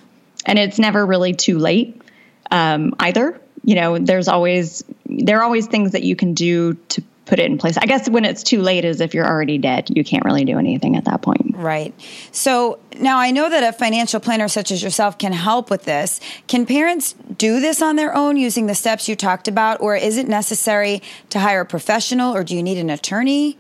and 0.46 0.60
it's 0.60 0.80
never 0.80 1.06
really 1.06 1.34
too 1.34 1.60
late 1.60 2.02
um, 2.50 2.96
either. 3.00 3.40
You 3.64 3.76
know, 3.76 3.98
there's 4.00 4.28
always 4.28 4.84
there 5.06 5.40
are 5.40 5.44
always 5.44 5.68
things 5.68 5.92
that 5.92 6.04
you 6.04 6.16
can 6.16 6.34
do 6.34 6.74
to 6.90 7.04
put 7.32 7.40
it 7.40 7.46
in 7.46 7.58
place. 7.58 7.78
I 7.78 7.86
guess 7.86 8.10
when 8.10 8.26
it's 8.26 8.44
too 8.44 8.62
late 8.62 8.84
is 8.84 9.00
if 9.00 9.14
you're 9.14 9.26
already 9.26 9.58
dead. 9.58 9.88
You 9.90 10.04
can't 10.04 10.26
really 10.26 10.44
do 10.44 10.60
anything 10.60 10.98
at 10.98 11.06
that 11.06 11.22
point. 11.22 11.56
Right. 11.56 11.94
So 12.34 12.78
now 13.00 13.20
I 13.20 13.32
know 13.32 13.50
that 13.50 13.64
a 13.64 13.72
financial 13.72 14.20
planner 14.20 14.50
such 14.50 14.70
as 14.70 14.84
yourself 14.84 15.18
can 15.18 15.32
help 15.32 15.70
with 15.70 15.86
this. 15.86 16.20
Can 16.48 16.66
parents 16.66 17.16
do 17.38 17.62
this 17.62 17.82
on 17.82 17.96
their 17.96 18.14
own 18.14 18.36
using 18.36 18.66
the 18.66 18.76
steps 18.76 19.08
you 19.08 19.16
talked 19.16 19.48
about, 19.48 19.80
or 19.80 19.96
is 19.96 20.18
it 20.18 20.28
necessary 20.28 21.02
to 21.30 21.40
hire 21.40 21.62
a 21.62 21.66
professional, 21.66 22.36
or 22.36 22.44
do 22.44 22.54
you 22.54 22.62
need 22.62 22.78
an 22.78 22.90
attorney? 22.90 23.58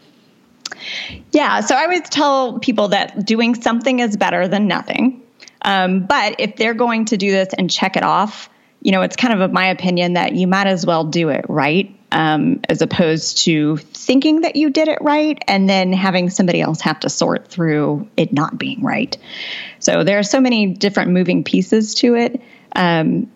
Yeah, 1.31 1.61
so 1.61 1.73
I 1.73 1.83
always 1.83 2.01
tell 2.09 2.59
people 2.59 2.89
that 2.89 3.25
doing 3.25 3.55
something 3.55 3.99
is 3.99 4.17
better 4.17 4.49
than 4.49 4.67
nothing. 4.67 5.21
Um, 5.61 6.01
but 6.01 6.35
if 6.39 6.57
they're 6.57 6.73
going 6.73 7.05
to 7.05 7.15
do 7.15 7.31
this 7.31 7.53
and 7.57 7.71
check 7.71 7.95
it 7.95 8.03
off, 8.03 8.49
you 8.81 8.91
know, 8.91 9.01
it's 9.01 9.15
kind 9.15 9.41
of 9.41 9.53
my 9.53 9.67
opinion 9.67 10.13
that 10.13 10.35
you 10.35 10.45
might 10.45 10.67
as 10.67 10.85
well 10.85 11.05
do 11.05 11.29
it 11.29 11.45
right 11.47 11.97
um, 12.11 12.59
as 12.67 12.81
opposed 12.81 13.39
to 13.39 13.77
thinking 13.77 14.41
that 14.41 14.55
you 14.55 14.69
did 14.69 14.87
it 14.87 14.99
right 15.01 15.41
and 15.47 15.69
then 15.69 15.93
having 15.93 16.29
somebody 16.29 16.61
else 16.61 16.81
have 16.81 16.99
to 17.01 17.09
sort 17.09 17.47
through 17.47 18.09
it 18.17 18.33
not 18.33 18.57
being 18.57 18.81
right. 18.81 19.17
So 19.79 20.03
there 20.03 20.19
are 20.19 20.23
so 20.23 20.41
many 20.41 20.67
different 20.67 21.11
moving 21.11 21.43
pieces 21.43 21.95
to 21.95 22.15
it. 22.15 22.41
Um, 22.75 23.31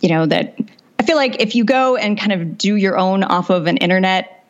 you 0.00 0.08
know, 0.08 0.26
that 0.26 0.58
I 0.98 1.04
feel 1.04 1.16
like 1.16 1.40
if 1.40 1.54
you 1.54 1.64
go 1.64 1.96
and 1.96 2.18
kind 2.18 2.32
of 2.32 2.58
do 2.58 2.76
your 2.76 2.96
own 2.96 3.22
off 3.22 3.50
of 3.50 3.66
an 3.66 3.76
internet 3.76 4.44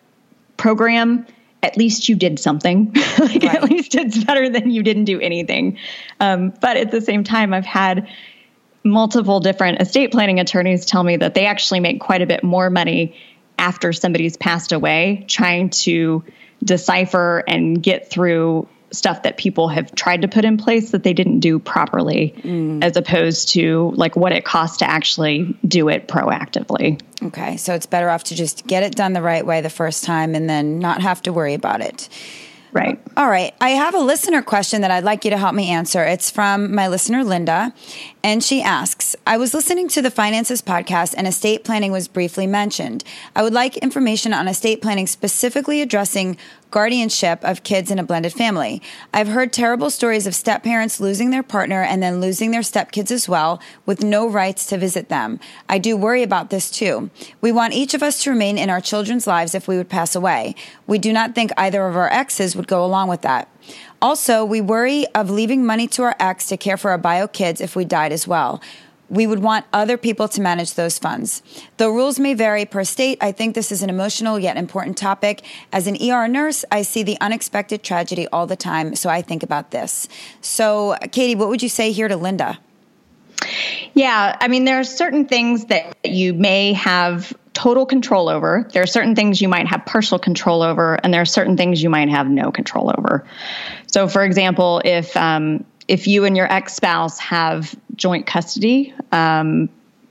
program, 0.56 1.26
at 1.62 1.76
least 1.76 2.08
you 2.08 2.16
did 2.16 2.38
something. 2.38 2.92
like 3.18 3.42
right. 3.42 3.54
at 3.54 3.64
least 3.64 3.94
it's 3.94 4.22
better 4.24 4.48
than 4.48 4.70
you 4.70 4.82
didn't 4.82 5.04
do 5.04 5.20
anything. 5.20 5.78
Um, 6.20 6.52
but 6.60 6.76
at 6.76 6.90
the 6.90 7.00
same 7.00 7.24
time, 7.24 7.54
I've 7.54 7.66
had 7.66 8.08
multiple 8.84 9.40
different 9.40 9.80
estate 9.80 10.10
planning 10.10 10.40
attorneys 10.40 10.84
tell 10.84 11.04
me 11.04 11.16
that 11.16 11.34
they 11.34 11.46
actually 11.46 11.80
make 11.80 12.00
quite 12.00 12.20
a 12.20 12.26
bit 12.26 12.42
more 12.42 12.68
money 12.68 13.14
after 13.62 13.92
somebody's 13.92 14.36
passed 14.36 14.72
away, 14.72 15.24
trying 15.28 15.70
to 15.70 16.24
decipher 16.64 17.44
and 17.46 17.80
get 17.80 18.10
through 18.10 18.68
stuff 18.90 19.22
that 19.22 19.36
people 19.36 19.68
have 19.68 19.94
tried 19.94 20.22
to 20.22 20.28
put 20.28 20.44
in 20.44 20.58
place 20.58 20.90
that 20.90 21.04
they 21.04 21.14
didn't 21.14 21.40
do 21.40 21.58
properly 21.58 22.34
mm. 22.38 22.84
as 22.84 22.96
opposed 22.96 23.50
to 23.50 23.92
like 23.94 24.16
what 24.16 24.32
it 24.32 24.44
costs 24.44 24.78
to 24.78 24.90
actually 24.90 25.56
do 25.66 25.88
it 25.88 26.08
proactively. 26.08 27.00
Okay, 27.22 27.56
so 27.56 27.72
it's 27.72 27.86
better 27.86 28.10
off 28.10 28.24
to 28.24 28.34
just 28.34 28.66
get 28.66 28.82
it 28.82 28.94
done 28.94 29.12
the 29.12 29.22
right 29.22 29.46
way 29.46 29.60
the 29.60 29.70
first 29.70 30.04
time 30.04 30.34
and 30.34 30.50
then 30.50 30.80
not 30.80 31.00
have 31.00 31.22
to 31.22 31.32
worry 31.32 31.54
about 31.54 31.80
it. 31.80 32.08
Right. 32.72 32.98
All 33.16 33.28
right. 33.28 33.54
I 33.60 33.70
have 33.70 33.94
a 33.94 34.00
listener 34.00 34.42
question 34.42 34.80
that 34.80 34.90
I'd 34.90 35.04
like 35.04 35.24
you 35.24 35.30
to 35.30 35.38
help 35.38 35.54
me 35.54 35.68
answer. 35.68 36.02
It's 36.04 36.30
from 36.30 36.74
my 36.74 36.88
listener, 36.88 37.22
Linda. 37.22 37.72
And 38.24 38.42
she 38.42 38.62
asks 38.62 39.16
I 39.26 39.36
was 39.36 39.52
listening 39.52 39.88
to 39.88 40.02
the 40.02 40.10
Finances 40.10 40.62
podcast 40.62 41.14
and 41.16 41.26
estate 41.26 41.64
planning 41.64 41.90
was 41.90 42.06
briefly 42.06 42.46
mentioned. 42.46 43.02
I 43.34 43.42
would 43.42 43.52
like 43.52 43.76
information 43.78 44.32
on 44.32 44.46
estate 44.46 44.80
planning 44.80 45.08
specifically 45.08 45.82
addressing 45.82 46.36
guardianship 46.70 47.44
of 47.44 47.64
kids 47.64 47.90
in 47.90 47.98
a 47.98 48.04
blended 48.04 48.32
family. 48.32 48.80
I've 49.12 49.28
heard 49.28 49.52
terrible 49.52 49.90
stories 49.90 50.26
of 50.28 50.36
step 50.36 50.62
parents 50.62 51.00
losing 51.00 51.30
their 51.30 51.42
partner 51.42 51.82
and 51.82 52.00
then 52.00 52.20
losing 52.20 52.52
their 52.52 52.62
stepkids 52.62 53.10
as 53.10 53.28
well, 53.28 53.60
with 53.86 54.02
no 54.02 54.28
rights 54.28 54.66
to 54.66 54.78
visit 54.78 55.08
them. 55.08 55.40
I 55.68 55.78
do 55.78 55.96
worry 55.96 56.22
about 56.22 56.50
this 56.50 56.70
too. 56.70 57.10
We 57.40 57.50
want 57.52 57.74
each 57.74 57.92
of 57.92 58.02
us 58.04 58.22
to 58.22 58.30
remain 58.30 58.56
in 58.56 58.70
our 58.70 58.80
children's 58.80 59.26
lives 59.26 59.54
if 59.54 59.66
we 59.66 59.76
would 59.76 59.90
pass 59.90 60.14
away. 60.14 60.54
We 60.86 60.98
do 60.98 61.12
not 61.12 61.34
think 61.34 61.50
either 61.56 61.86
of 61.86 61.96
our 61.96 62.10
exes 62.10 62.54
would 62.56 62.68
go 62.68 62.84
along 62.84 63.08
with 63.08 63.22
that. 63.22 63.48
Also, 64.02 64.44
we 64.44 64.60
worry 64.60 65.06
of 65.14 65.30
leaving 65.30 65.64
money 65.64 65.86
to 65.86 66.02
our 66.02 66.16
ex 66.18 66.46
to 66.46 66.56
care 66.56 66.76
for 66.76 66.90
our 66.90 66.98
bio 66.98 67.28
kids 67.28 67.60
if 67.60 67.76
we 67.76 67.84
died 67.84 68.12
as 68.12 68.26
well. 68.26 68.60
We 69.08 69.28
would 69.28 69.38
want 69.38 69.64
other 69.72 69.96
people 69.96 70.26
to 70.26 70.40
manage 70.40 70.74
those 70.74 70.98
funds. 70.98 71.40
Though 71.76 71.90
rules 71.90 72.18
may 72.18 72.34
vary 72.34 72.64
per 72.64 72.82
state, 72.82 73.18
I 73.20 73.30
think 73.30 73.54
this 73.54 73.70
is 73.70 73.80
an 73.80 73.90
emotional 73.90 74.40
yet 74.40 74.56
important 74.56 74.98
topic. 74.98 75.42
As 75.72 75.86
an 75.86 75.96
ER 76.02 76.26
nurse, 76.26 76.64
I 76.72 76.82
see 76.82 77.04
the 77.04 77.16
unexpected 77.20 77.84
tragedy 77.84 78.26
all 78.28 78.48
the 78.48 78.56
time, 78.56 78.96
so 78.96 79.08
I 79.08 79.22
think 79.22 79.44
about 79.44 79.70
this. 79.70 80.08
So, 80.40 80.96
Katie, 81.12 81.36
what 81.36 81.48
would 81.48 81.62
you 81.62 81.68
say 81.68 81.92
here 81.92 82.08
to 82.08 82.16
Linda? 82.16 82.58
Yeah, 83.94 84.36
I 84.40 84.48
mean, 84.48 84.64
there 84.64 84.80
are 84.80 84.84
certain 84.84 85.26
things 85.26 85.66
that 85.66 85.94
you 86.04 86.34
may 86.34 86.72
have 86.72 87.32
total 87.62 87.86
control 87.86 88.28
over. 88.28 88.68
There 88.72 88.82
are 88.82 88.88
certain 88.88 89.14
things 89.14 89.40
you 89.40 89.48
might 89.48 89.68
have 89.68 89.86
partial 89.86 90.18
control 90.18 90.62
over, 90.62 90.98
and 91.04 91.14
there 91.14 91.20
are 91.20 91.32
certain 91.38 91.56
things 91.56 91.80
you 91.80 91.90
might 91.90 92.08
have 92.08 92.28
no 92.28 92.50
control 92.50 92.92
over. 92.98 93.24
So, 93.86 94.08
for 94.08 94.24
example, 94.24 94.82
if 94.84 95.16
um, 95.16 95.64
if 95.86 96.08
you 96.08 96.24
and 96.24 96.36
your 96.36 96.52
ex 96.52 96.74
spouse 96.74 97.20
have 97.20 97.72
joint 97.94 98.26
custody, 98.26 98.92
um, 99.12 99.68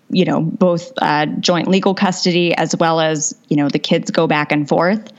you 0.09 0.23
know, 0.23 0.41
both 0.41 0.93
uh, 1.01 1.25
joint 1.25 1.67
legal 1.67 1.93
custody 1.93 2.55
as 2.55 2.73
well 2.77 3.01
as, 3.01 3.35
you 3.49 3.57
know, 3.57 3.67
the 3.67 3.79
kids 3.79 4.11
go 4.11 4.27
back 4.27 4.53
and 4.53 4.69
forth. 4.69 5.11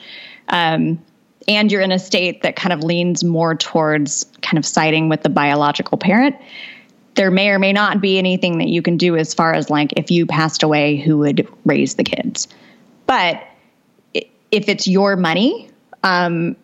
Um, 0.49 1.03
and 1.49 1.71
you're 1.71 1.83
in 1.83 1.93
a 1.93 1.99
state 1.99 2.43
that 2.43 2.57
kind 2.57 2.73
of 2.73 2.83
leans 2.83 3.25
more 3.25 3.55
towards 3.55 4.25
kind 4.41 4.59
of 4.59 4.65
siding 4.65 5.09
with 5.11 5.23
the 5.23 5.29
biological 5.29 5.99
parent, 5.99 6.37
there 7.15 7.31
may 7.31 7.51
or 7.51 7.59
may 7.59 7.73
not 7.73 8.01
be 8.01 8.19
anything 8.19 8.59
that 8.59 8.69
you 8.69 8.83
can 8.83 8.97
do 8.97 9.17
as 9.17 9.35
far 9.35 9.53
as 9.53 9.69
like 9.69 9.93
if 9.97 10.11
you 10.11 10.27
passed 10.27 10.63
away, 10.63 10.97
who 10.97 11.19
would 11.19 11.47
raise 11.65 11.95
the 11.95 12.05
kids. 12.05 12.49
But 13.07 13.43
if 14.15 14.69
it's 14.69 14.87
your 14.87 15.17
money, 15.17 15.71
um, 16.03 16.57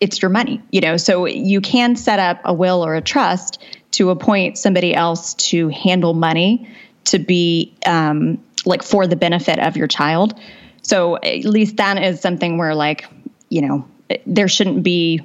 it's 0.00 0.20
your 0.20 0.30
money, 0.30 0.60
you 0.70 0.80
know. 0.80 0.96
So 0.96 1.26
you 1.26 1.60
can 1.60 1.96
set 1.96 2.18
up 2.18 2.40
a 2.44 2.52
will 2.52 2.84
or 2.84 2.94
a 2.94 3.00
trust 3.00 3.62
to 3.92 4.10
appoint 4.10 4.58
somebody 4.58 4.94
else 4.94 5.34
to 5.34 5.68
handle 5.68 6.14
money 6.14 6.68
to 7.04 7.18
be 7.18 7.74
um, 7.86 8.42
like 8.64 8.82
for 8.82 9.06
the 9.06 9.16
benefit 9.16 9.58
of 9.58 9.76
your 9.76 9.86
child. 9.86 10.38
So 10.82 11.16
at 11.16 11.44
least 11.44 11.76
that 11.76 12.02
is 12.02 12.20
something 12.20 12.58
where 12.58 12.74
like 12.74 13.06
you 13.48 13.62
know 13.62 13.86
there 14.26 14.48
shouldn't 14.48 14.82
be 14.82 15.20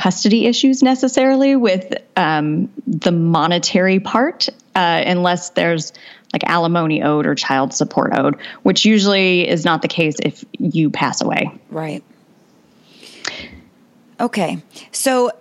custody 0.00 0.46
issues 0.46 0.82
necessarily 0.82 1.56
with 1.56 1.92
um, 2.16 2.70
the 2.86 3.12
monetary 3.12 4.00
part 4.00 4.48
uh, 4.74 5.02
unless 5.04 5.50
there's 5.50 5.92
like 6.32 6.42
alimony 6.44 7.02
owed 7.02 7.26
or 7.26 7.34
child 7.34 7.74
support 7.74 8.16
owed, 8.16 8.36
which 8.62 8.86
usually 8.86 9.46
is 9.46 9.66
not 9.66 9.82
the 9.82 9.88
case 9.88 10.16
if 10.22 10.42
you 10.58 10.88
pass 10.88 11.20
away. 11.20 11.52
Right. 11.68 12.02
Okay. 14.18 14.62
So 14.90 15.32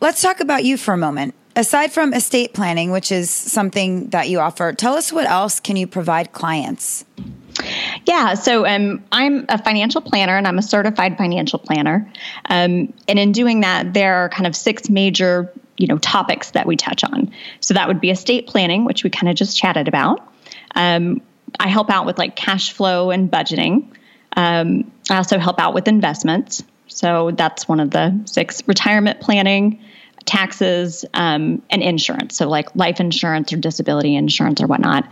let's 0.00 0.22
talk 0.22 0.38
about 0.38 0.62
you 0.62 0.76
for 0.76 0.94
a 0.94 0.98
moment. 0.98 1.34
Aside 1.56 1.90
from 1.90 2.14
estate 2.14 2.54
planning, 2.54 2.92
which 2.92 3.10
is 3.10 3.28
something 3.28 4.10
that 4.10 4.28
you 4.28 4.38
offer, 4.38 4.72
tell 4.72 4.94
us 4.94 5.12
what 5.12 5.26
else 5.26 5.58
can 5.58 5.74
you 5.74 5.88
provide 5.88 6.30
clients? 6.30 7.04
Yeah, 8.06 8.34
so 8.34 8.66
um, 8.66 9.04
I'm 9.12 9.46
a 9.48 9.62
financial 9.62 10.00
planner 10.00 10.36
and 10.36 10.46
I'm 10.46 10.58
a 10.58 10.62
certified 10.62 11.16
financial 11.18 11.58
planner. 11.58 12.10
Um, 12.46 12.92
and 13.08 13.18
in 13.18 13.32
doing 13.32 13.60
that, 13.60 13.92
there 13.94 14.16
are 14.16 14.28
kind 14.28 14.46
of 14.46 14.54
six 14.54 14.88
major 14.88 15.52
you 15.76 15.86
know 15.86 15.98
topics 15.98 16.52
that 16.52 16.66
we 16.66 16.76
touch 16.76 17.04
on. 17.04 17.32
So 17.60 17.74
that 17.74 17.88
would 17.88 18.00
be 18.00 18.10
estate 18.10 18.46
planning, 18.46 18.84
which 18.84 19.04
we 19.04 19.10
kind 19.10 19.28
of 19.28 19.36
just 19.36 19.56
chatted 19.56 19.88
about. 19.88 20.26
Um, 20.74 21.22
I 21.58 21.68
help 21.68 21.90
out 21.90 22.06
with 22.06 22.18
like 22.18 22.36
cash 22.36 22.72
flow 22.72 23.10
and 23.10 23.30
budgeting. 23.30 23.88
Um, 24.36 24.90
I 25.10 25.16
also 25.16 25.38
help 25.38 25.60
out 25.60 25.74
with 25.74 25.88
investments. 25.88 26.62
So 26.88 27.30
that's 27.30 27.68
one 27.68 27.80
of 27.80 27.90
the 27.90 28.20
six 28.26 28.66
retirement 28.66 29.20
planning, 29.20 29.82
taxes, 30.24 31.04
um, 31.14 31.62
and 31.70 31.82
insurance. 31.82 32.36
So, 32.36 32.48
like 32.48 32.74
life 32.76 33.00
insurance 33.00 33.52
or 33.52 33.56
disability 33.56 34.14
insurance 34.16 34.60
or 34.60 34.66
whatnot. 34.66 35.08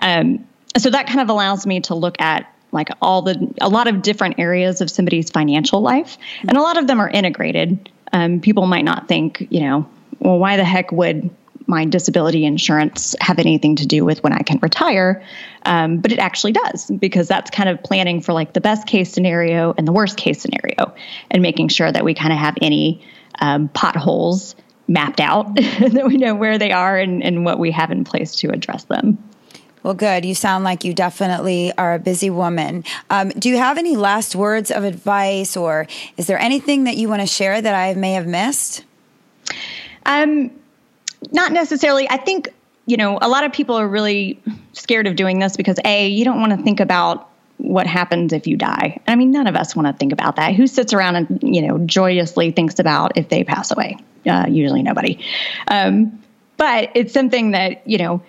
Um, 0.00 0.46
so, 0.76 0.90
that 0.90 1.06
kind 1.06 1.20
of 1.20 1.28
allows 1.28 1.66
me 1.66 1.80
to 1.80 1.94
look 1.94 2.20
at 2.20 2.50
like 2.72 2.88
all 3.00 3.22
the 3.22 3.54
a 3.60 3.68
lot 3.68 3.86
of 3.86 4.02
different 4.02 4.38
areas 4.38 4.80
of 4.80 4.90
somebody's 4.90 5.30
financial 5.30 5.80
life 5.80 6.18
and 6.40 6.56
a 6.56 6.60
lot 6.60 6.76
of 6.76 6.88
them 6.88 7.00
are 7.00 7.08
integrated 7.08 7.88
um, 8.12 8.40
people 8.40 8.66
might 8.66 8.84
not 8.84 9.06
think 9.06 9.46
you 9.50 9.60
know 9.60 9.88
well, 10.18 10.38
why 10.38 10.56
the 10.56 10.64
heck 10.64 10.90
would 10.90 11.30
my 11.66 11.84
disability 11.84 12.44
insurance 12.44 13.14
have 13.20 13.38
anything 13.38 13.76
to 13.76 13.86
do 13.86 14.04
with 14.04 14.22
when 14.22 14.32
I 14.32 14.40
can 14.40 14.58
retire. 14.60 15.22
Um, 15.64 15.98
but 15.98 16.12
it 16.12 16.18
actually 16.18 16.52
does 16.52 16.90
because 16.90 17.28
that's 17.28 17.50
kind 17.50 17.68
of 17.68 17.82
planning 17.82 18.20
for 18.20 18.32
like 18.32 18.52
the 18.52 18.60
best 18.60 18.86
case 18.86 19.12
scenario 19.12 19.74
and 19.78 19.88
the 19.88 19.92
worst 19.92 20.16
case 20.16 20.40
scenario 20.40 20.94
and 21.30 21.42
making 21.42 21.68
sure 21.68 21.90
that 21.90 22.04
we 22.04 22.14
kind 22.14 22.32
of 22.32 22.38
have 22.38 22.56
any 22.60 23.04
um, 23.40 23.68
potholes 23.68 24.54
mapped 24.86 25.20
out, 25.20 25.54
that 25.56 26.04
we 26.06 26.16
know 26.16 26.34
where 26.34 26.58
they 26.58 26.72
are 26.72 26.98
and, 26.98 27.22
and 27.22 27.44
what 27.44 27.58
we 27.58 27.70
have 27.70 27.90
in 27.90 28.04
place 28.04 28.36
to 28.36 28.50
address 28.50 28.84
them. 28.84 29.18
Well, 29.84 29.92
good. 29.92 30.24
You 30.24 30.34
sound 30.34 30.64
like 30.64 30.82
you 30.82 30.94
definitely 30.94 31.70
are 31.76 31.92
a 31.92 31.98
busy 31.98 32.30
woman. 32.30 32.84
Um, 33.10 33.28
do 33.28 33.50
you 33.50 33.58
have 33.58 33.76
any 33.76 33.96
last 33.96 34.34
words 34.34 34.70
of 34.70 34.82
advice, 34.82 35.58
or 35.58 35.86
is 36.16 36.26
there 36.26 36.38
anything 36.38 36.84
that 36.84 36.96
you 36.96 37.10
want 37.10 37.20
to 37.20 37.26
share 37.26 37.60
that 37.60 37.74
I 37.74 37.92
may 37.92 38.14
have 38.14 38.26
missed? 38.26 38.82
Um, 40.06 40.50
not 41.32 41.52
necessarily. 41.52 42.08
I 42.08 42.16
think 42.16 42.48
you 42.86 42.96
know 42.96 43.18
a 43.20 43.28
lot 43.28 43.44
of 43.44 43.52
people 43.52 43.76
are 43.76 43.86
really 43.86 44.42
scared 44.72 45.06
of 45.06 45.16
doing 45.16 45.38
this 45.38 45.54
because 45.54 45.78
a 45.84 46.08
you 46.08 46.24
don't 46.24 46.40
want 46.40 46.56
to 46.58 46.64
think 46.64 46.80
about 46.80 47.28
what 47.58 47.86
happens 47.86 48.32
if 48.32 48.46
you 48.46 48.56
die. 48.56 49.02
I 49.06 49.16
mean, 49.16 49.32
none 49.32 49.46
of 49.46 49.54
us 49.54 49.76
want 49.76 49.86
to 49.86 49.92
think 49.92 50.14
about 50.14 50.36
that. 50.36 50.54
Who 50.54 50.66
sits 50.66 50.94
around 50.94 51.16
and 51.16 51.40
you 51.42 51.60
know 51.60 51.76
joyously 51.76 52.52
thinks 52.52 52.78
about 52.78 53.18
if 53.18 53.28
they 53.28 53.44
pass 53.44 53.70
away? 53.70 53.98
Uh, 54.26 54.46
usually 54.48 54.82
nobody. 54.82 55.22
Um, 55.68 56.22
but 56.56 56.90
it's 56.94 57.12
something 57.12 57.50
that 57.50 57.86
you 57.86 57.98
know. 57.98 58.22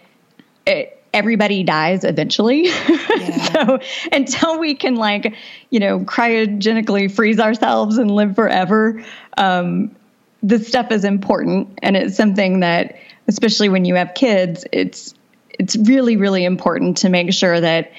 It, 0.67 0.91
everybody 1.15 1.63
dies 1.63 2.03
eventually. 2.03 2.67
Yeah. 3.15 3.53
so 3.53 3.79
until 4.11 4.59
we 4.59 4.75
can 4.75 4.95
like, 4.95 5.35
you 5.69 5.79
know, 5.79 6.01
cryogenically 6.01 7.09
freeze 7.09 7.39
ourselves 7.39 7.97
and 7.97 8.11
live 8.11 8.35
forever, 8.35 9.03
um, 9.37 9.95
this 10.43 10.67
stuff 10.67 10.91
is 10.91 11.05
important 11.05 11.79
and 11.81 11.95
it's 11.95 12.17
something 12.17 12.59
that 12.59 12.97
especially 13.27 13.69
when 13.69 13.85
you 13.85 13.95
have 13.95 14.13
kids, 14.13 14.65
it's 14.73 15.15
it's 15.49 15.77
really, 15.77 16.17
really 16.17 16.43
important 16.43 16.97
to 16.97 17.09
make 17.09 17.31
sure 17.31 17.59
that 17.59 17.93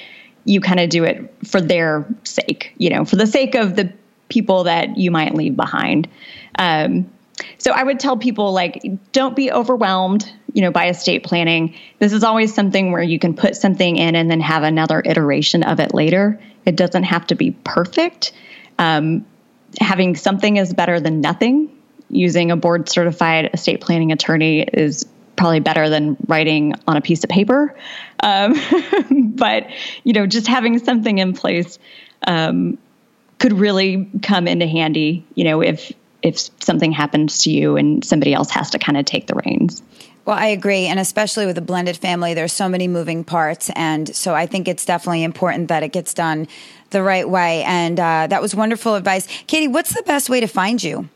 you 0.44 0.60
kind 0.60 0.80
of 0.80 0.90
do 0.90 1.04
it 1.04 1.34
for 1.46 1.60
their 1.60 2.06
sake, 2.24 2.74
you 2.76 2.90
know, 2.90 3.06
for 3.06 3.16
the 3.16 3.26
sake 3.26 3.54
of 3.54 3.74
the 3.74 3.90
people 4.28 4.64
that 4.64 4.98
you 4.98 5.10
might 5.10 5.34
leave 5.34 5.56
behind. 5.56 6.08
Um, 6.58 7.10
so 7.58 7.72
I 7.72 7.82
would 7.82 7.98
tell 7.98 8.16
people 8.16 8.52
like, 8.52 8.82
don't 9.12 9.34
be 9.34 9.50
overwhelmed, 9.50 10.30
you 10.56 10.62
know, 10.62 10.70
by 10.70 10.88
estate 10.88 11.22
planning. 11.22 11.74
This 11.98 12.14
is 12.14 12.24
always 12.24 12.54
something 12.54 12.90
where 12.90 13.02
you 13.02 13.18
can 13.18 13.34
put 13.34 13.56
something 13.56 13.96
in 13.96 14.16
and 14.16 14.30
then 14.30 14.40
have 14.40 14.62
another 14.62 15.02
iteration 15.04 15.62
of 15.62 15.80
it 15.80 15.92
later. 15.92 16.40
It 16.64 16.76
doesn't 16.76 17.02
have 17.02 17.26
to 17.26 17.34
be 17.34 17.50
perfect. 17.50 18.32
Um, 18.78 19.26
having 19.78 20.16
something 20.16 20.56
is 20.56 20.72
better 20.72 20.98
than 20.98 21.20
nothing. 21.20 21.70
Using 22.08 22.50
a 22.50 22.56
board 22.56 22.88
certified 22.88 23.50
estate 23.52 23.82
planning 23.82 24.12
attorney 24.12 24.62
is 24.62 25.04
probably 25.36 25.60
better 25.60 25.90
than 25.90 26.16
writing 26.26 26.72
on 26.88 26.96
a 26.96 27.02
piece 27.02 27.22
of 27.22 27.28
paper. 27.28 27.76
Um, 28.20 28.54
but, 29.36 29.68
you 30.04 30.14
know, 30.14 30.26
just 30.26 30.46
having 30.46 30.78
something 30.78 31.18
in 31.18 31.34
place 31.34 31.78
um, 32.26 32.78
could 33.38 33.52
really 33.52 34.08
come 34.22 34.48
into 34.48 34.66
handy, 34.66 35.26
you 35.34 35.44
know, 35.44 35.60
if 35.60 35.92
if 36.22 36.38
something 36.60 36.92
happens 36.92 37.42
to 37.42 37.50
you 37.50 37.76
and 37.76 38.02
somebody 38.04 38.32
else 38.32 38.50
has 38.50 38.70
to 38.70 38.78
kind 38.78 38.96
of 38.96 39.04
take 39.04 39.26
the 39.26 39.34
reins. 39.34 39.82
Well, 40.26 40.36
I 40.36 40.46
agree. 40.46 40.86
And 40.86 40.98
especially 40.98 41.46
with 41.46 41.56
a 41.56 41.62
blended 41.62 41.96
family, 41.96 42.34
there's 42.34 42.52
so 42.52 42.68
many 42.68 42.88
moving 42.88 43.22
parts. 43.22 43.70
And 43.76 44.12
so 44.14 44.34
I 44.34 44.46
think 44.46 44.66
it's 44.66 44.84
definitely 44.84 45.22
important 45.22 45.68
that 45.68 45.84
it 45.84 45.92
gets 45.92 46.12
done 46.12 46.48
the 46.90 47.02
right 47.02 47.28
way. 47.28 47.62
And 47.62 47.98
uh, 47.98 48.26
that 48.28 48.42
was 48.42 48.54
wonderful 48.54 48.96
advice. 48.96 49.26
Katie, 49.46 49.68
what's 49.68 49.94
the 49.94 50.02
best 50.02 50.28
way 50.28 50.40
to 50.40 50.48
find 50.48 50.82
you? 50.82 51.08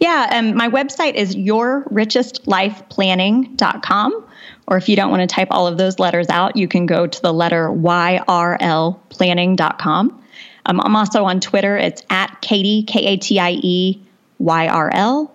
Yeah, 0.00 0.28
um, 0.32 0.56
my 0.56 0.68
website 0.68 1.14
is 1.14 1.36
yourrichestlifeplanning.com. 1.36 4.24
Or 4.66 4.76
if 4.76 4.88
you 4.88 4.96
don't 4.96 5.10
want 5.10 5.20
to 5.20 5.28
type 5.34 5.48
all 5.50 5.68
of 5.68 5.78
those 5.78 6.00
letters 6.00 6.28
out, 6.28 6.56
you 6.56 6.68
can 6.68 6.86
go 6.86 7.06
to 7.06 7.22
the 7.22 7.32
letter 7.32 7.68
yrlplanning.com. 7.68 10.24
Um, 10.66 10.80
I'm 10.80 10.96
also 10.96 11.24
on 11.24 11.40
Twitter. 11.40 11.78
It's 11.78 12.02
at 12.10 12.40
Katie, 12.42 12.82
K 12.82 13.06
A 13.06 13.16
T 13.16 13.38
I 13.38 13.52
E 13.52 14.02
Y 14.38 14.68
R 14.68 14.90
L. 14.92 15.34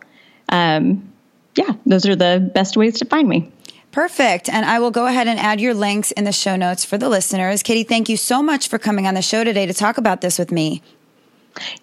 Um, 0.50 1.13
yeah, 1.56 1.74
those 1.86 2.06
are 2.06 2.16
the 2.16 2.52
best 2.54 2.78
ways 2.78 3.00
to 3.00 3.06
find 3.06 3.28
me. 3.28 3.52
Perfect. 3.92 4.50
And 4.50 4.66
I 4.66 4.80
will 4.80 4.90
go 4.90 5.06
ahead 5.06 5.28
and 5.28 5.40
add 5.40 5.62
your 5.62 5.76
links 5.76 6.12
in 6.12 6.24
the 6.24 6.32
show 6.32 6.56
notes 6.56 6.84
for 6.84 6.98
the 6.98 7.10
listeners. 7.10 7.62
Katie, 7.62 7.84
thank 7.84 8.10
you 8.10 8.18
so 8.18 8.42
much 8.42 8.68
for 8.68 8.80
coming 8.80 9.06
on 9.06 9.14
the 9.14 9.22
show 9.22 9.44
today 9.44 9.68
to 9.68 9.74
talk 9.74 10.00
about 10.00 10.22
this 10.22 10.40
with 10.40 10.52
me. 10.52 10.82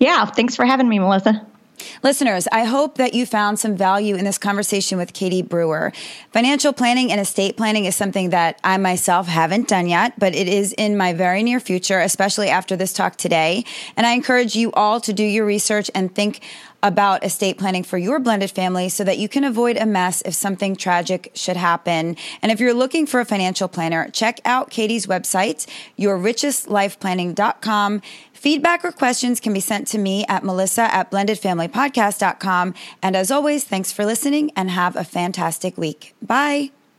Yeah, 0.01 0.27
thanks 0.27 0.57
for 0.57 0.65
having 0.65 0.89
me, 0.89 0.99
Melissa. 0.99 1.47
Listeners, 2.03 2.49
I 2.53 2.65
hope 2.65 2.97
that 2.97 3.15
you 3.15 3.27
found 3.27 3.59
some 3.59 3.77
value 3.77 4.15
in 4.15 4.25
this 4.25 4.39
conversation 4.39 4.99
with 4.99 5.13
Katie 5.13 5.43
Brewer. 5.43 5.93
Financial 6.33 6.73
planning 6.73 7.11
and 7.11 7.21
estate 7.21 7.57
planning 7.57 7.85
is 7.85 7.95
something 7.95 8.31
that 8.31 8.59
I 8.65 8.77
myself 8.79 9.27
haven't 9.27 9.69
done 9.69 9.89
yet, 9.89 10.19
but 10.19 10.35
it 10.35 10.49
is 10.49 10.73
in 10.75 10.97
my 10.97 11.13
very 11.13 11.43
near 11.43 11.61
future, 11.61 12.01
especially 12.01 12.49
after 12.49 12.77
this 12.77 12.93
talk 12.93 13.17
today. 13.17 13.65
And 13.97 14.07
I 14.07 14.13
encourage 14.13 14.57
you 14.57 14.73
all 14.73 15.01
to 15.01 15.13
do 15.13 15.25
your 15.25 15.47
research 15.47 15.91
and 15.95 16.15
think 16.15 16.41
about 16.83 17.25
estate 17.25 17.57
planning 17.59 17.83
for 17.83 17.99
your 17.99 18.19
blended 18.19 18.51
family 18.51 18.89
so 18.89 19.05
that 19.05 19.19
you 19.19 19.29
can 19.29 19.45
avoid 19.45 19.77
a 19.77 19.85
mess 19.87 20.23
if 20.23 20.35
something 20.35 20.75
tragic 20.77 21.31
should 21.35 21.57
happen. 21.57 22.17
And 22.43 22.51
if 22.51 22.59
you're 22.61 22.75
looking 22.75 23.07
for 23.07 23.21
a 23.21 23.25
financial 23.25 23.69
planner, 23.69 24.11
check 24.11 24.41
out 24.45 24.71
Katie's 24.71 25.07
website, 25.07 25.67
yourrichestlifeplanning.com. 25.99 28.03
Feedback 28.33 28.85
or 28.85 28.93
questions 28.93 29.39
can 29.39 29.53
be 29.53 29.61
sent 29.61 29.87
to 29.89 29.99
me 29.99 30.25
at 30.27 30.43
melissa 30.43 30.93
at 30.95 31.11
blendedfamilypodcast.com. 31.11 32.73
And 33.03 33.15
as 33.15 33.31
always, 33.31 33.65
thanks 33.65 33.93
for 33.93 34.07
listening 34.07 34.51
and 34.57 34.71
have 34.71 34.97
a 34.97 35.05
fantastic 35.05 35.77
week. 35.77 36.15
Bye. 36.23 36.71